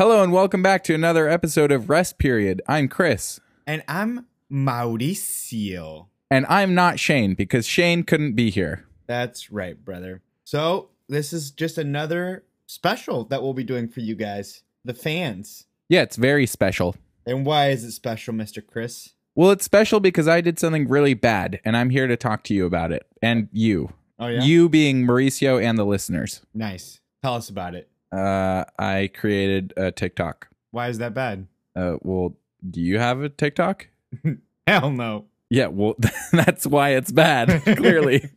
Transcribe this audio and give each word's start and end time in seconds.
Hello 0.00 0.22
and 0.22 0.32
welcome 0.32 0.62
back 0.62 0.82
to 0.84 0.94
another 0.94 1.28
episode 1.28 1.70
of 1.70 1.90
Rest 1.90 2.16
Period. 2.16 2.62
I'm 2.66 2.88
Chris. 2.88 3.38
And 3.66 3.82
I'm 3.86 4.24
Mauricio. 4.50 6.06
And 6.30 6.46
I'm 6.48 6.74
not 6.74 6.98
Shane 6.98 7.34
because 7.34 7.66
Shane 7.66 8.04
couldn't 8.04 8.32
be 8.32 8.48
here. 8.48 8.86
That's 9.06 9.52
right, 9.52 9.76
brother. 9.84 10.22
So, 10.44 10.88
this 11.10 11.34
is 11.34 11.50
just 11.50 11.76
another 11.76 12.44
special 12.64 13.24
that 13.24 13.42
we'll 13.42 13.52
be 13.52 13.62
doing 13.62 13.88
for 13.88 14.00
you 14.00 14.14
guys, 14.14 14.62
the 14.86 14.94
fans. 14.94 15.66
Yeah, 15.90 16.00
it's 16.00 16.16
very 16.16 16.46
special. 16.46 16.96
And 17.26 17.44
why 17.44 17.68
is 17.68 17.84
it 17.84 17.92
special, 17.92 18.32
Mr. 18.32 18.66
Chris? 18.66 19.10
Well, 19.34 19.50
it's 19.50 19.66
special 19.66 20.00
because 20.00 20.26
I 20.26 20.40
did 20.40 20.58
something 20.58 20.88
really 20.88 21.12
bad 21.12 21.60
and 21.62 21.76
I'm 21.76 21.90
here 21.90 22.06
to 22.06 22.16
talk 22.16 22.42
to 22.44 22.54
you 22.54 22.64
about 22.64 22.90
it. 22.90 23.06
And 23.20 23.50
you. 23.52 23.92
Oh, 24.18 24.28
yeah? 24.28 24.44
You 24.44 24.70
being 24.70 25.06
Mauricio 25.06 25.62
and 25.62 25.76
the 25.76 25.84
listeners. 25.84 26.40
Nice. 26.54 27.00
Tell 27.22 27.34
us 27.34 27.50
about 27.50 27.74
it. 27.74 27.89
Uh, 28.12 28.64
I 28.78 29.10
created 29.14 29.72
a 29.76 29.90
TikTok. 29.92 30.48
Why 30.72 30.88
is 30.88 30.98
that 30.98 31.14
bad? 31.14 31.46
Uh, 31.76 31.96
well, 32.02 32.36
do 32.68 32.80
you 32.80 32.98
have 32.98 33.22
a 33.22 33.28
TikTok? 33.28 33.88
Hell 34.66 34.90
no. 34.90 35.26
Yeah, 35.48 35.66
well, 35.66 35.96
that's 36.32 36.66
why 36.66 36.90
it's 36.90 37.10
bad, 37.10 37.62
clearly. 37.76 38.30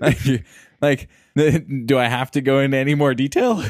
like, 0.00 0.44
like, 0.80 1.08
do 1.86 1.98
I 1.98 2.08
have 2.08 2.30
to 2.32 2.40
go 2.40 2.60
into 2.60 2.76
any 2.76 2.94
more 2.94 3.14
detail? 3.14 3.64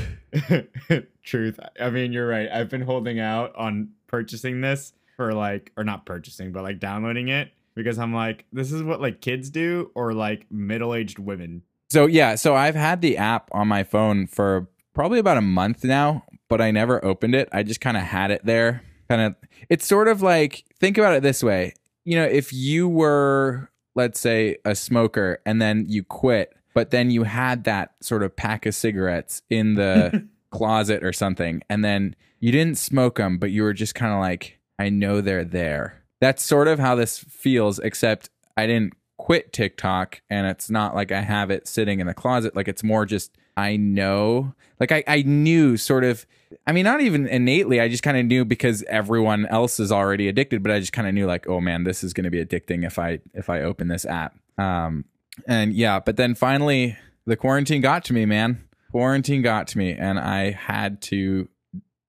Truth. 1.22 1.60
I 1.80 1.90
mean, 1.90 2.12
you're 2.12 2.26
right. 2.26 2.48
I've 2.52 2.68
been 2.68 2.82
holding 2.82 3.20
out 3.20 3.54
on 3.56 3.90
purchasing 4.08 4.60
this 4.60 4.92
for 5.16 5.32
like, 5.32 5.70
or 5.76 5.84
not 5.84 6.06
purchasing, 6.06 6.50
but 6.50 6.64
like 6.64 6.80
downloading 6.80 7.28
it 7.28 7.52
because 7.76 7.98
I'm 7.98 8.12
like, 8.12 8.44
this 8.52 8.72
is 8.72 8.82
what 8.82 9.00
like 9.00 9.20
kids 9.20 9.50
do 9.50 9.90
or 9.94 10.12
like 10.12 10.50
middle 10.50 10.94
aged 10.94 11.18
women. 11.20 11.62
So, 11.90 12.06
yeah, 12.06 12.34
so 12.34 12.54
I've 12.54 12.74
had 12.74 13.00
the 13.00 13.16
app 13.16 13.48
on 13.52 13.68
my 13.68 13.84
phone 13.84 14.26
for 14.26 14.68
probably 14.94 15.18
about 15.18 15.36
a 15.36 15.42
month 15.42 15.84
now, 15.84 16.24
but 16.48 16.60
I 16.60 16.70
never 16.70 17.04
opened 17.04 17.34
it. 17.34 17.48
I 17.52 17.62
just 17.62 17.80
kind 17.80 17.96
of 17.96 18.02
had 18.02 18.30
it 18.30 18.44
there. 18.44 18.82
Kind 19.08 19.20
of, 19.20 19.34
it's 19.68 19.86
sort 19.86 20.08
of 20.08 20.22
like, 20.22 20.64
think 20.80 20.98
about 20.98 21.14
it 21.14 21.22
this 21.22 21.42
way. 21.42 21.74
You 22.04 22.16
know, 22.16 22.24
if 22.24 22.52
you 22.52 22.88
were, 22.88 23.70
let's 23.94 24.18
say, 24.18 24.56
a 24.64 24.74
smoker 24.74 25.40
and 25.44 25.60
then 25.60 25.86
you 25.88 26.02
quit, 26.02 26.54
but 26.74 26.90
then 26.90 27.10
you 27.10 27.22
had 27.22 27.64
that 27.64 27.94
sort 28.00 28.22
of 28.22 28.34
pack 28.34 28.66
of 28.66 28.74
cigarettes 28.74 29.42
in 29.48 29.74
the 29.74 30.26
closet 30.50 31.04
or 31.04 31.12
something, 31.12 31.62
and 31.70 31.84
then 31.84 32.16
you 32.40 32.52
didn't 32.52 32.76
smoke 32.76 33.16
them, 33.16 33.38
but 33.38 33.50
you 33.50 33.62
were 33.62 33.72
just 33.72 33.94
kind 33.94 34.12
of 34.12 34.20
like, 34.20 34.58
I 34.78 34.88
know 34.90 35.20
they're 35.20 35.44
there. 35.44 36.02
That's 36.20 36.42
sort 36.42 36.68
of 36.68 36.78
how 36.78 36.94
this 36.94 37.18
feels, 37.18 37.78
except 37.78 38.30
I 38.56 38.66
didn't 38.66 38.94
quit 39.16 39.52
TikTok 39.52 40.20
and 40.28 40.46
it's 40.46 40.70
not 40.70 40.94
like 40.94 41.12
I 41.12 41.20
have 41.20 41.50
it 41.50 41.68
sitting 41.68 42.00
in 42.00 42.06
the 42.06 42.14
closet. 42.14 42.56
Like 42.56 42.68
it's 42.68 42.82
more 42.82 43.06
just, 43.06 43.36
I 43.56 43.76
know, 43.76 44.54
like 44.80 44.92
I, 44.92 45.04
I 45.06 45.22
knew 45.22 45.76
sort 45.76 46.04
of, 46.04 46.26
I 46.66 46.72
mean, 46.72 46.84
not 46.84 47.00
even 47.00 47.26
innately, 47.26 47.80
I 47.80 47.88
just 47.88 48.02
kind 48.02 48.16
of 48.16 48.26
knew 48.26 48.44
because 48.44 48.82
everyone 48.84 49.46
else 49.46 49.78
is 49.78 49.92
already 49.92 50.28
addicted, 50.28 50.62
but 50.62 50.72
I 50.72 50.80
just 50.80 50.92
kind 50.92 51.06
of 51.06 51.14
knew 51.14 51.26
like, 51.26 51.48
oh 51.48 51.60
man, 51.60 51.84
this 51.84 52.02
is 52.02 52.12
going 52.12 52.24
to 52.24 52.30
be 52.30 52.44
addicting 52.44 52.84
if 52.84 52.98
I, 52.98 53.20
if 53.32 53.48
I 53.48 53.62
open 53.62 53.88
this 53.88 54.04
app. 54.04 54.36
Um, 54.58 55.04
and 55.46 55.72
yeah, 55.72 56.00
but 56.00 56.16
then 56.16 56.34
finally 56.34 56.96
the 57.26 57.36
quarantine 57.36 57.80
got 57.80 58.04
to 58.04 58.12
me, 58.12 58.26
man. 58.26 58.64
Quarantine 58.90 59.42
got 59.42 59.66
to 59.68 59.78
me 59.78 59.92
and 59.92 60.18
I 60.18 60.50
had 60.52 61.00
to 61.02 61.48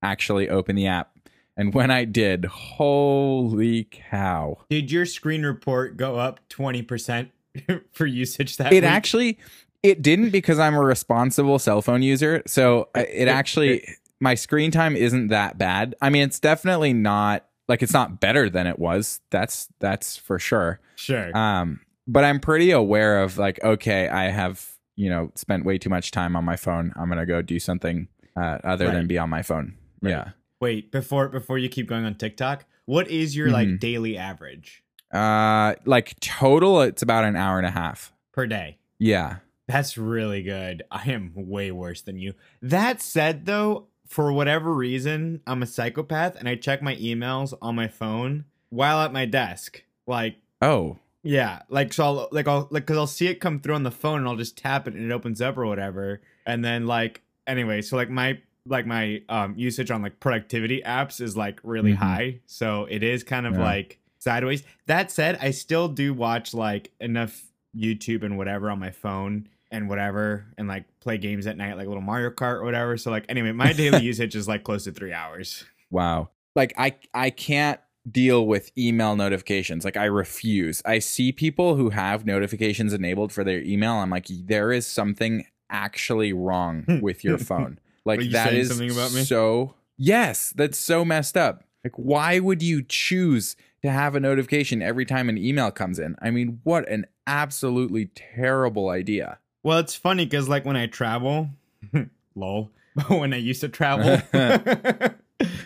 actually 0.04 0.50
open 0.50 0.76
the 0.76 0.88
app. 0.88 1.15
And 1.58 1.74
when 1.74 1.90
I 1.90 2.06
did, 2.06 2.46
holy 2.46 3.88
cow. 3.90 4.58
Did 4.70 4.92
your 4.92 5.06
screen 5.06 5.44
report 5.44 5.96
go 5.98 6.18
up 6.18 6.42
20% 6.50 7.30
for 7.92 8.06
usage 8.06 8.58
that 8.58 8.74
It 8.74 8.78
week? 8.78 8.84
actually 8.84 9.40
it 9.84 10.02
didn't 10.02 10.32
because 10.32 10.58
I'm 10.58 10.76
a 10.76 10.82
responsible 10.82 11.60
cell 11.60 11.82
phone 11.82 12.02
user. 12.02 12.42
So 12.48 12.90
uh, 12.96 13.04
it 13.08 13.28
actually 13.28 13.88
my 14.20 14.34
screen 14.36 14.72
time 14.72 14.96
isn't 14.96 15.28
that 15.28 15.58
bad. 15.58 15.96
I 16.02 16.10
mean, 16.10 16.24
it's 16.24 16.40
definitely 16.40 16.92
not 16.94 17.46
like 17.68 17.84
it's 17.84 17.94
not 17.94 18.20
better 18.20 18.50
than 18.50 18.68
it 18.68 18.80
was. 18.80 19.22
That's 19.30 19.70
that's 19.80 20.18
for 20.18 20.40
sure. 20.40 20.80
Sure. 20.96 21.36
Um 21.38 21.82
but 22.08 22.24
I'm 22.24 22.40
pretty 22.40 22.72
aware 22.72 23.22
of 23.22 23.38
like 23.38 23.64
okay, 23.64 24.10
I 24.10 24.30
have, 24.30 24.68
you 24.96 25.10
know, 25.10 25.32
spent 25.36 25.66
way 25.66 25.78
too 25.78 25.90
much 25.90 26.12
time 26.12 26.36
on 26.36 26.44
my 26.44 26.56
phone. 26.56 26.92
I'm 26.96 27.08
going 27.08 27.20
to 27.20 27.26
go 27.26 27.42
do 27.42 27.60
something 27.60 28.08
uh, 28.36 28.60
other 28.64 28.90
than 28.92 29.08
be 29.08 29.18
on 29.18 29.30
my 29.30 29.42
phone. 29.42 29.76
Right. 30.02 30.12
Yeah. 30.12 30.30
Wait, 30.62 30.92
before 30.92 31.28
before 31.30 31.58
you 31.58 31.70
keep 31.70 31.88
going 31.88 32.06
on 32.06 32.16
TikTok, 32.16 32.66
what 32.86 33.10
is 33.10 33.36
your 33.36 33.52
like 33.52 33.68
Mhm. 33.68 33.80
daily 33.80 34.18
average 34.18 34.84
Uh 35.14 35.76
like 35.86 36.20
total 36.20 36.82
it's 36.82 37.02
about 37.02 37.24
an 37.26 37.36
hour 37.36 37.58
and 37.58 37.68
a 37.68 37.72
half. 37.72 38.12
per 38.32 38.46
day? 38.48 38.78
Yeah. 39.00 39.38
That's 39.68 39.98
really 39.98 40.44
good. 40.44 40.84
I 40.92 41.10
am 41.12 41.32
way 41.36 41.72
worse 41.72 42.02
than 42.02 42.18
you. 42.20 42.34
That 42.62 43.02
said 43.02 43.46
though, 43.46 43.88
for 44.06 44.32
whatever 44.34 44.74
reason, 44.74 45.42
I'm 45.48 45.64
a 45.64 45.66
psychopath 45.66 46.36
and 46.36 46.48
I 46.50 46.56
check 46.56 46.82
my 46.82 46.96
emails 46.98 47.54
on 47.62 47.76
my 47.76 47.88
phone 47.88 48.46
while 48.70 49.00
at 49.02 49.14
my 49.14 49.26
desk. 49.26 49.84
Like 50.08 50.38
Oh. 50.62 50.98
Yeah, 51.24 51.64
like 51.70 51.92
so, 51.92 52.04
I'll, 52.06 52.30
like 52.32 52.48
I'll 52.48 52.68
like 52.72 52.84
because 52.84 52.98
I'll 52.98 53.08
see 53.08 53.28
it 53.28 53.40
come 53.40 53.60
through 53.60 53.74
on 53.76 53.82
the 53.84 53.90
phone, 53.92 54.20
and 54.20 54.28
I'll 54.28 54.36
just 54.36 54.58
tap 54.60 54.88
it, 54.88 54.94
and 54.94 55.04
it 55.10 55.14
opens 55.14 55.42
up 55.42 55.58
or 55.58 55.66
whatever. 55.66 56.22
And 56.46 56.64
then 56.64 56.86
like 56.86 57.24
anyway, 57.48 57.82
so 57.82 57.96
like 57.98 58.12
my 58.12 58.40
like 58.68 58.86
my 58.86 59.22
um 59.30 59.54
usage 59.58 59.92
on 59.92 60.02
like 60.02 60.20
productivity 60.20 60.82
apps 60.86 61.22
is 61.22 61.38
like 61.38 61.60
really 61.64 61.94
Mhm. 61.94 61.98
high, 61.98 62.40
so 62.46 62.86
it 62.90 63.04
is 63.04 63.24
kind 63.24 63.46
of 63.46 63.54
Yeah. 63.54 63.64
like 63.64 64.00
sideways. 64.20 64.64
That 64.88 65.12
said, 65.12 65.38
I 65.42 65.52
still 65.52 65.88
do 65.88 66.14
watch 66.14 66.54
like 66.54 66.92
enough 67.00 67.44
YouTube 67.78 68.24
and 68.24 68.38
whatever 68.38 68.70
on 68.72 68.80
my 68.80 68.90
phone 68.92 69.48
and 69.72 69.90
whatever, 69.90 70.46
and 70.58 70.68
like 70.68 70.86
play 71.00 71.18
games 71.18 71.46
at 71.48 71.58
night, 71.58 71.76
like 71.78 71.86
a 71.86 71.90
little 71.90 72.02
Mario 72.02 72.30
Kart 72.32 72.56
or 72.62 72.64
whatever. 72.64 72.98
So 72.98 73.12
like 73.12 73.26
anyway, 73.30 73.52
my 73.52 73.74
daily 73.84 74.02
usage 74.04 74.36
is 74.36 74.48
like 74.48 74.64
close 74.64 74.86
to 74.86 74.92
three 74.92 75.14
hours. 75.14 75.66
Wow. 75.92 76.30
Like 76.56 76.74
I 76.78 76.96
I 77.14 77.30
can't 77.30 77.80
deal 78.10 78.46
with 78.48 78.72
email 78.78 79.16
notifications. 79.16 79.84
Like 79.84 79.98
I 79.98 80.06
refuse. 80.06 80.82
I 80.86 81.00
see 81.00 81.32
people 81.32 81.76
who 81.76 81.90
have 81.90 82.26
notifications 82.26 82.94
enabled 82.94 83.32
for 83.34 83.44
their 83.44 83.62
email. 83.64 83.94
I'm 83.96 84.10
like 84.10 84.28
there 84.30 84.72
is 84.72 84.88
something 84.88 85.46
actually 85.70 86.32
wrong 86.34 86.86
with 87.02 87.24
your 87.24 87.38
phone. 87.50 87.80
Like 88.06 88.30
that 88.32 88.66
something 88.68 88.92
about 88.92 89.12
me? 89.12 89.24
so 89.24 89.74
Yes, 89.98 90.54
that's 90.56 90.78
so 90.78 91.04
messed 91.04 91.38
up. 91.38 91.64
Like 91.84 91.94
why 91.96 92.40
would 92.40 92.62
you 92.62 92.84
choose 92.84 93.56
to 93.82 93.92
have 93.92 94.16
a 94.16 94.20
notification 94.20 94.82
every 94.82 95.06
time 95.06 95.30
an 95.30 95.38
email 95.38 95.72
comes 95.72 96.00
in? 96.00 96.16
I 96.22 96.32
mean, 96.32 96.60
what 96.64 96.88
an 96.90 97.06
absolutely 97.28 98.08
terrible 98.16 98.90
idea. 98.90 99.40
Well, 99.64 99.80
it's 99.80 99.96
funny 99.96 100.26
because 100.26 100.48
like 100.50 100.66
when 100.66 100.78
I 100.78 100.88
travel, 100.88 101.50
lol. 102.36 102.72
But 102.96 103.10
when 103.10 103.34
I 103.34 103.38
used 103.38 103.62
to 103.62 103.70
travel, 103.70 104.18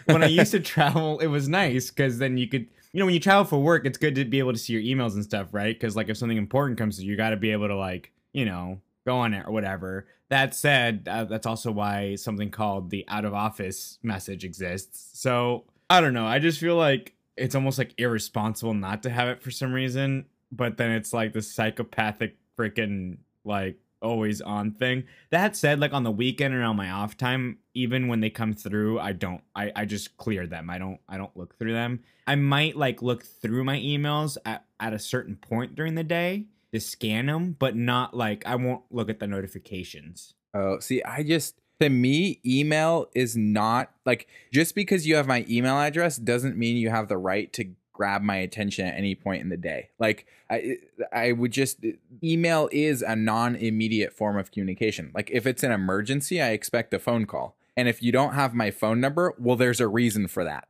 when 0.06 0.24
I 0.24 0.28
used 0.28 0.52
to 0.52 0.60
travel, 0.60 1.20
it 1.20 1.28
was 1.28 1.48
nice 1.48 1.90
because 1.90 2.18
then 2.18 2.38
you 2.38 2.48
could, 2.48 2.68
you 2.92 3.00
know, 3.00 3.06
when 3.06 3.14
you 3.14 3.20
travel 3.20 3.46
for 3.46 3.60
work, 3.60 3.86
it's 3.86 3.98
good 3.98 4.16
to 4.16 4.26
be 4.26 4.40
able 4.40 4.54
to 4.54 4.58
see 4.58 4.74
your 4.74 4.82
emails 4.82 5.14
and 5.14 5.24
stuff, 5.24 5.50
right? 5.52 5.76
Because 5.76 5.96
like 5.96 6.10
if 6.10 6.18
something 6.18 6.38
important 6.38 6.78
comes 6.78 7.02
you 7.02 7.16
got 7.16 7.30
to 7.30 7.38
be 7.38 7.52
able 7.52 7.68
to 7.68 7.76
like, 7.76 8.12
you 8.34 8.46
know, 8.46 8.82
go 9.10 9.18
on 9.18 9.34
it 9.34 9.46
or 9.46 9.52
whatever. 9.52 10.08
That 10.30 10.54
said, 10.54 11.08
uh, 11.10 11.26
that's 11.26 11.48
also 11.48 11.72
why 11.72 12.16
something 12.16 12.52
called 12.52 12.92
the 12.92 13.04
out 13.08 13.26
of 13.26 13.34
office 13.34 13.98
message 14.04 14.44
exists. 14.46 15.20
So 15.20 15.66
I 15.90 16.02
don't 16.02 16.14
know. 16.14 16.28
I 16.28 16.40
just 16.40 16.60
feel 16.60 16.76
like 16.76 17.16
it's 17.36 17.56
almost 17.56 17.78
like 17.78 17.94
irresponsible 17.98 18.74
not 18.74 19.04
to 19.04 19.10
have 19.10 19.28
it 19.30 19.42
for 19.42 19.52
some 19.52 19.74
reason. 19.74 20.26
But 20.52 20.78
then 20.78 20.92
it's 20.92 21.14
like 21.14 21.34
the 21.34 21.42
psychopathic 21.42 22.36
freaking 22.58 23.18
like 23.44 23.78
always 24.02 24.42
on 24.42 24.72
thing. 24.72 25.04
That 25.32 25.56
said, 25.56 25.80
like 25.80 25.94
on 25.94 26.04
the 26.04 26.12
weekend 26.12 26.54
or 26.54 26.64
on 26.64 26.76
my 26.76 26.90
off 26.90 27.18
time, 27.18 27.58
even 27.74 28.08
when 28.08 28.20
they 28.20 28.30
come 28.30 28.54
through, 28.54 29.00
I 29.00 29.14
don't 29.14 29.42
I, 29.56 29.72
I 29.76 29.86
just 29.86 30.18
clear 30.18 30.46
them. 30.48 30.70
I 30.70 30.78
don't 30.78 31.00
I 31.08 31.18
don't 31.18 31.36
look 31.36 31.58
through 31.58 31.74
them. 31.74 32.02
I 32.28 32.36
might 32.36 32.76
like 32.76 33.02
look 33.02 33.24
through 33.24 33.64
my 33.64 33.78
emails 33.80 34.38
at, 34.46 34.66
at 34.80 34.94
a 34.94 35.00
certain 35.00 35.36
point 35.36 35.76
during 35.76 35.96
the 35.96 36.04
day 36.04 36.46
to 36.74 36.80
scan 36.80 37.28
them, 37.28 37.56
but 37.58 37.76
not 37.76 38.16
like 38.16 38.46
I 38.46 38.56
won't 38.56 38.84
look 38.92 39.10
at 39.10 39.20
the 39.20 39.28
notifications. 39.28 40.34
Oh, 40.54 40.80
see, 40.80 41.04
I 41.04 41.24
just 41.24 41.56
to 41.80 41.90
me, 41.90 42.40
email 42.46 43.08
is 43.16 43.38
not 43.38 43.92
like 44.06 44.28
just 44.52 44.76
because 44.76 45.08
you 45.08 45.16
have 45.16 45.28
my 45.28 45.46
email 45.50 45.80
address 45.80 46.18
doesn't 46.18 46.58
mean 46.58 46.78
you 46.78 46.90
have 46.90 47.08
the 47.08 47.18
right 47.18 47.52
to 47.54 47.72
grab 47.94 48.22
my 48.22 48.38
attention 48.38 48.86
at 48.86 48.96
any 48.96 49.14
point 49.14 49.42
in 49.42 49.50
the 49.50 49.58
day. 49.58 49.90
Like 50.00 50.26
I 50.50 50.78
I 51.12 51.32
would 51.32 51.52
just 51.52 51.84
email 52.24 52.70
is 52.72 53.02
a 53.02 53.16
non-immediate 53.16 54.14
form 54.14 54.38
of 54.38 54.52
communication. 54.52 55.12
Like 55.14 55.30
if 55.32 55.46
it's 55.46 55.64
an 55.64 55.72
emergency, 55.72 56.42
I 56.42 56.52
expect 56.52 56.94
a 56.94 57.00
phone 57.00 57.26
call. 57.26 57.58
And 57.76 57.88
if 57.88 58.04
you 58.04 58.12
don't 58.12 58.34
have 58.34 58.54
my 58.54 58.72
phone 58.72 59.00
number, 59.00 59.36
well 59.38 59.56
there's 59.56 59.80
a 59.80 59.88
reason 59.88 60.28
for 60.28 60.44
that. 60.44 60.66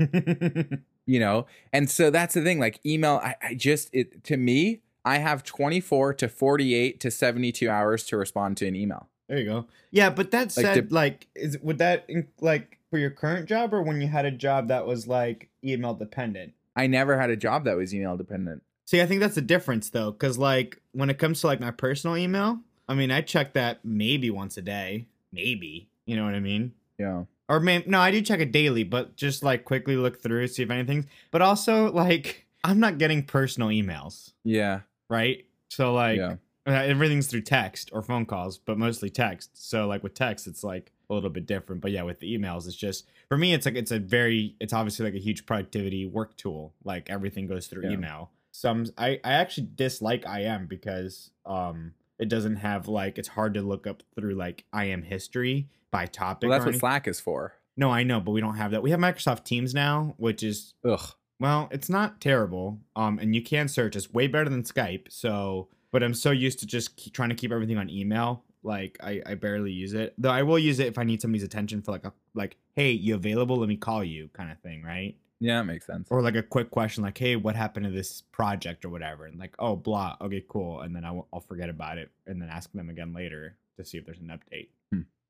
you 1.06 1.20
know? 1.20 1.48
And 1.74 1.90
so 1.90 2.10
that's 2.10 2.36
the 2.36 2.42
thing. 2.42 2.60
Like 2.60 2.80
email, 2.86 3.20
I, 3.24 3.36
I 3.42 3.54
just 3.56 3.90
it 3.94 4.24
to 4.26 4.38
me, 4.38 4.82
I 5.06 5.18
have 5.20 5.44
24 5.44 6.14
to 6.16 6.28
48 6.28 7.00
to 7.00 7.12
72 7.12 7.70
hours 7.70 8.04
to 8.06 8.18
respond 8.18 8.58
to 8.58 8.68
an 8.68 8.76
email. 8.76 9.08
There 9.28 9.38
you 9.40 9.46
go. 9.46 9.66
Yeah, 9.92 10.10
but 10.10 10.32
that 10.32 10.56
Like, 10.58 10.66
said, 10.66 10.90
the- 10.90 10.94
like, 10.94 11.28
is 11.36 11.58
would 11.60 11.78
that 11.78 12.06
in- 12.10 12.28
like 12.42 12.80
for 12.90 12.98
your 12.98 13.12
current 13.12 13.48
job 13.48 13.74
or 13.74 13.82
when 13.84 14.02
you 14.02 14.08
had 14.08 14.26
a 14.26 14.32
job 14.32 14.68
that 14.70 14.86
was 14.88 15.08
like 15.08 15.50
email 15.64 15.94
dependent? 15.94 16.54
I 16.76 16.88
never 16.88 17.20
had 17.20 17.30
a 17.30 17.36
job 17.38 17.66
that 17.66 17.78
was 17.78 17.94
email 17.94 18.18
dependent. 18.18 18.64
See, 18.88 19.02
I 19.02 19.06
think 19.06 19.20
that's 19.22 19.36
the 19.36 19.42
difference 19.42 19.90
though, 19.92 20.12
because 20.12 20.38
like 20.38 20.82
when 20.94 21.10
it 21.10 21.20
comes 21.20 21.42
to 21.42 21.48
like 21.48 21.60
my 21.60 21.72
personal 21.72 22.18
email, 22.18 22.60
I 22.88 22.96
mean, 22.96 23.12
I 23.12 23.22
check 23.22 23.54
that 23.54 23.86
maybe 23.86 24.30
once 24.32 24.58
a 24.58 24.62
day. 24.64 25.06
maybe. 25.32 25.88
You 26.08 26.16
know 26.16 26.26
what 26.26 26.34
I 26.34 26.40
mean? 26.40 26.74
Yeah. 26.98 27.26
Or 27.48 27.60
may 27.60 27.84
no, 27.86 28.00
I 28.00 28.10
do 28.10 28.20
check 28.22 28.40
it 28.40 28.52
daily, 28.52 28.84
but 28.84 29.16
just 29.16 29.44
like 29.44 29.64
quickly 29.64 29.96
look 29.96 30.20
through, 30.24 30.48
see 30.48 30.64
if 30.64 30.72
anything. 30.72 31.08
But 31.30 31.44
also, 31.44 31.92
like, 31.92 32.48
I'm 32.64 32.80
not 32.80 32.98
getting 32.98 33.24
personal 33.24 33.70
emails, 33.70 34.34
Yeah. 34.44 34.82
right? 35.10 35.46
So 35.70 35.94
like, 35.94 36.18
yeah. 36.18 36.36
everything's 36.68 37.28
through 37.28 37.42
text 37.42 37.90
or 37.94 38.02
phone 38.02 38.26
calls, 38.26 38.58
but 38.58 38.78
mostly 38.78 39.10
text. 39.10 39.52
So 39.70 39.88
like 39.88 40.04
with 40.04 40.14
text, 40.14 40.48
it's 40.48 40.64
like 40.64 40.92
a 41.10 41.14
little 41.14 41.30
bit 41.30 41.46
different. 41.46 41.82
But 41.82 41.92
yeah, 41.92 42.04
with 42.04 42.20
the 42.20 42.38
emails, 42.38 42.68
it's 42.68 42.76
just 42.76 43.06
for 43.28 43.38
me, 43.38 43.54
it's 43.54 43.66
like 43.66 43.76
it's 43.76 43.92
a 43.92 44.00
very, 44.00 44.56
it's 44.60 44.74
obviously 44.74 45.06
like 45.06 45.14
a 45.16 45.24
huge 45.24 45.46
productivity 45.46 46.06
work 46.06 46.36
tool. 46.38 46.74
Like 46.84 47.10
everything 47.10 47.48
goes 47.48 47.68
through 47.68 47.84
Yeah. 47.86 47.92
email. 47.92 48.32
Some 48.52 48.88
I 48.98 49.20
I 49.24 49.34
actually 49.34 49.70
dislike 49.76 50.26
IM 50.26 50.66
because 50.68 51.30
um 51.46 51.94
it 52.18 52.28
doesn't 52.28 52.58
have 52.58 52.88
like 52.90 53.18
it's 53.18 53.30
hard 53.30 53.54
to 53.54 53.62
look 53.62 53.88
up 53.88 54.04
through 54.16 54.34
like 54.36 54.66
IM 54.78 55.04
history 55.04 55.70
by 55.92 56.06
topic. 56.08 56.50
Well, 56.50 56.60
that's 56.60 56.66
what. 56.70 56.76
Slack 56.80 57.08
is 57.08 57.20
for. 57.20 57.54
No, 57.78 57.90
I 57.92 58.04
know, 58.04 58.20
but 58.20 58.32
we 58.32 58.42
don't 58.42 58.56
have 58.58 58.72
that. 58.72 58.84
We 58.84 58.92
have 58.92 59.00
Microsoft 59.00 59.46
Teams 59.46 59.74
now, 59.74 60.14
which 60.18 60.44
is 60.44 60.74
Ugh. 60.84 61.00
Well, 61.40 61.70
it's 61.72 61.90
not 61.90 62.22
terrible. 62.22 62.80
Um, 62.96 63.20
and 63.20 63.34
you 63.34 63.42
can 63.42 63.68
search. 63.68 63.96
It's 63.96 64.12
way 64.12 64.28
better 64.28 64.50
than 64.50 64.64
Skype. 64.64 65.08
So, 65.10 65.70
but 65.92 66.04
I'm 66.04 66.14
so 66.14 66.32
used 66.32 66.60
to 66.60 66.66
just 66.66 67.14
trying 67.14 67.30
to 67.30 67.36
keep 67.36 67.52
everything 67.52 67.78
on 67.78 67.90
email. 67.90 68.44
Like 68.62 68.98
I, 69.02 69.22
I 69.26 69.36
barely 69.36 69.72
use 69.72 69.94
it. 69.94 70.14
Though 70.18 70.32
I 70.32 70.44
will 70.44 70.60
use 70.60 70.80
it 70.80 70.88
if 70.88 70.98
I 70.98 71.04
need 71.04 71.22
somebody's 71.22 71.44
attention 71.44 71.82
for 71.82 71.92
like 71.92 72.06
a 72.06 72.14
like, 72.34 72.58
hey, 72.76 72.92
you 72.92 73.16
available? 73.16 73.58
Let 73.58 73.70
me 73.70 73.78
call 73.78 74.04
you, 74.04 74.30
kind 74.34 74.52
of 74.52 74.60
thing, 74.60 74.84
right? 74.84 75.16
Yeah, 75.40 75.60
that 75.60 75.64
makes 75.64 75.86
sense. 75.86 76.10
Or 76.12 76.22
like 76.22 76.36
a 76.36 76.44
quick 76.44 76.70
question, 76.70 77.02
like, 77.02 77.18
hey, 77.18 77.38
what 77.38 77.56
happened 77.56 77.86
to 77.86 77.92
this 77.92 78.24
project 78.34 78.84
or 78.84 78.90
whatever? 78.90 79.26
And 79.26 79.40
like, 79.40 79.56
oh, 79.58 79.78
blah. 79.78 80.18
Okay, 80.20 80.44
cool. 80.50 80.82
And 80.82 80.94
then 80.94 81.06
I 81.06 81.12
will, 81.12 81.30
I'll 81.32 81.40
forget 81.40 81.70
about 81.70 81.98
it 81.98 82.12
and 82.28 82.42
then 82.42 82.50
ask 82.50 82.70
them 82.74 82.90
again 82.90 83.14
later 83.14 83.56
to 83.78 83.86
see 83.86 83.98
if 83.98 84.06
there's 84.06 84.20
an 84.20 84.38
update. 84.38 84.68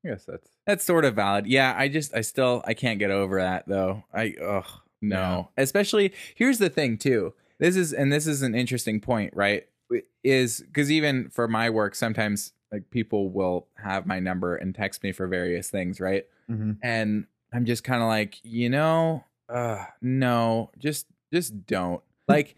I 0.04 0.08
guess 0.08 0.24
that's 0.24 0.48
that's 0.66 0.84
sort 0.84 1.04
of 1.04 1.14
valid. 1.14 1.46
Yeah, 1.46 1.74
I 1.76 1.88
just 1.88 2.14
I 2.14 2.22
still 2.22 2.62
I 2.66 2.74
can't 2.74 2.98
get 2.98 3.10
over 3.10 3.40
that 3.40 3.68
though. 3.68 4.04
I 4.12 4.34
ugh 4.42 4.64
no. 5.00 5.50
Especially 5.56 6.12
here's 6.34 6.58
the 6.58 6.70
thing 6.70 6.98
too. 6.98 7.34
This 7.58 7.76
is 7.76 7.92
and 7.92 8.12
this 8.12 8.26
is 8.26 8.42
an 8.42 8.54
interesting 8.54 9.00
point, 9.00 9.34
right? 9.34 9.66
Is 10.22 10.60
because 10.60 10.90
even 10.90 11.30
for 11.30 11.48
my 11.48 11.70
work, 11.70 11.94
sometimes 11.94 12.52
like 12.72 12.90
people 12.90 13.30
will 13.30 13.68
have 13.82 14.06
my 14.06 14.20
number 14.20 14.56
and 14.56 14.74
text 14.74 15.02
me 15.02 15.12
for 15.12 15.26
various 15.26 15.70
things, 15.70 16.00
right? 16.00 16.26
Mm-hmm. 16.50 16.72
And 16.82 17.26
I'm 17.52 17.64
just 17.64 17.84
kind 17.84 18.02
of 18.02 18.08
like, 18.08 18.38
you 18.42 18.70
know, 18.70 19.24
uh 19.48 19.84
no, 20.00 20.70
just 20.78 21.06
just 21.32 21.66
don't. 21.66 22.02
Like 22.28 22.54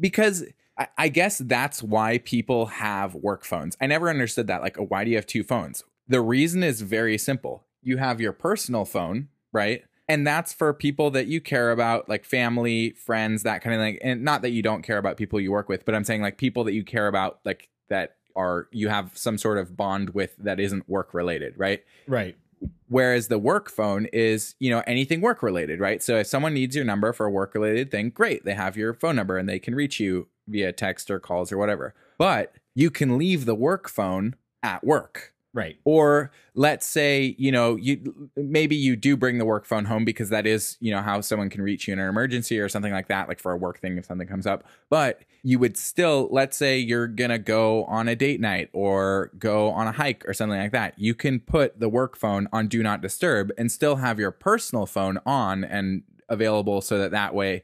because 0.00 0.46
I, 0.78 0.88
I 0.96 1.08
guess 1.08 1.38
that's 1.38 1.82
why 1.82 2.18
people 2.18 2.66
have 2.66 3.14
work 3.14 3.44
phones. 3.44 3.76
I 3.80 3.86
never 3.86 4.08
understood 4.08 4.46
that. 4.46 4.62
Like, 4.62 4.76
why 4.76 5.04
do 5.04 5.10
you 5.10 5.16
have 5.16 5.26
two 5.26 5.44
phones? 5.44 5.84
The 6.08 6.20
reason 6.20 6.62
is 6.62 6.80
very 6.80 7.18
simple. 7.18 7.66
You 7.82 7.98
have 7.98 8.20
your 8.20 8.32
personal 8.32 8.84
phone, 8.84 9.28
right? 9.52 9.84
And 10.08 10.26
that's 10.26 10.52
for 10.52 10.74
people 10.74 11.10
that 11.12 11.26
you 11.28 11.40
care 11.40 11.70
about, 11.70 12.08
like 12.08 12.24
family, 12.24 12.90
friends, 12.90 13.42
that 13.42 13.62
kind 13.62 13.74
of 13.74 13.80
thing. 13.80 13.98
And 14.02 14.22
not 14.22 14.42
that 14.42 14.50
you 14.50 14.62
don't 14.62 14.82
care 14.82 14.98
about 14.98 15.16
people 15.16 15.40
you 15.40 15.50
work 15.50 15.68
with, 15.68 15.84
but 15.84 15.94
I'm 15.94 16.04
saying 16.04 16.20
like 16.20 16.36
people 16.36 16.64
that 16.64 16.74
you 16.74 16.84
care 16.84 17.08
about, 17.08 17.40
like 17.44 17.68
that 17.88 18.16
are 18.36 18.68
you 18.72 18.88
have 18.88 19.16
some 19.16 19.38
sort 19.38 19.58
of 19.58 19.76
bond 19.76 20.10
with 20.10 20.36
that 20.38 20.60
isn't 20.60 20.88
work 20.88 21.14
related, 21.14 21.54
right? 21.56 21.82
Right. 22.06 22.36
Whereas 22.88 23.28
the 23.28 23.38
work 23.38 23.70
phone 23.70 24.06
is, 24.12 24.54
you 24.58 24.70
know, 24.70 24.82
anything 24.86 25.20
work 25.20 25.42
related, 25.42 25.80
right? 25.80 26.02
So 26.02 26.16
if 26.16 26.26
someone 26.26 26.54
needs 26.54 26.76
your 26.76 26.84
number 26.84 27.12
for 27.12 27.26
a 27.26 27.30
work 27.30 27.54
related 27.54 27.90
thing, 27.90 28.10
great. 28.10 28.44
They 28.44 28.54
have 28.54 28.76
your 28.76 28.94
phone 28.94 29.16
number 29.16 29.36
and 29.36 29.48
they 29.48 29.58
can 29.58 29.74
reach 29.74 30.00
you 30.00 30.28
via 30.48 30.72
text 30.72 31.10
or 31.10 31.18
calls 31.18 31.52
or 31.52 31.58
whatever. 31.58 31.94
But 32.18 32.54
you 32.74 32.90
can 32.90 33.18
leave 33.18 33.44
the 33.44 33.54
work 33.54 33.88
phone 33.88 34.36
at 34.62 34.84
work. 34.84 35.33
Right. 35.54 35.76
Or 35.84 36.32
let's 36.54 36.84
say, 36.84 37.36
you 37.38 37.52
know, 37.52 37.76
you 37.76 38.28
maybe 38.36 38.74
you 38.74 38.96
do 38.96 39.16
bring 39.16 39.38
the 39.38 39.44
work 39.44 39.66
phone 39.66 39.84
home 39.84 40.04
because 40.04 40.28
that 40.30 40.48
is, 40.48 40.76
you 40.80 40.90
know, 40.90 41.00
how 41.00 41.20
someone 41.20 41.48
can 41.48 41.62
reach 41.62 41.86
you 41.86 41.92
in 41.92 42.00
an 42.00 42.08
emergency 42.08 42.58
or 42.58 42.68
something 42.68 42.92
like 42.92 43.06
that, 43.06 43.28
like 43.28 43.38
for 43.38 43.52
a 43.52 43.56
work 43.56 43.78
thing 43.78 43.96
if 43.96 44.04
something 44.04 44.26
comes 44.26 44.48
up. 44.48 44.64
But 44.90 45.20
you 45.44 45.60
would 45.60 45.76
still, 45.76 46.28
let's 46.32 46.56
say 46.56 46.78
you're 46.78 47.06
gonna 47.06 47.38
go 47.38 47.84
on 47.84 48.08
a 48.08 48.16
date 48.16 48.40
night 48.40 48.68
or 48.72 49.30
go 49.38 49.70
on 49.70 49.86
a 49.86 49.92
hike 49.92 50.24
or 50.28 50.34
something 50.34 50.58
like 50.58 50.72
that. 50.72 50.98
You 50.98 51.14
can 51.14 51.38
put 51.38 51.78
the 51.78 51.88
work 51.88 52.16
phone 52.16 52.48
on 52.52 52.66
do 52.66 52.82
not 52.82 53.00
disturb 53.00 53.52
and 53.56 53.70
still 53.70 53.96
have 53.96 54.18
your 54.18 54.32
personal 54.32 54.86
phone 54.86 55.20
on 55.24 55.62
and 55.62 56.02
available 56.28 56.80
so 56.80 56.98
that 56.98 57.12
that 57.12 57.32
way, 57.32 57.62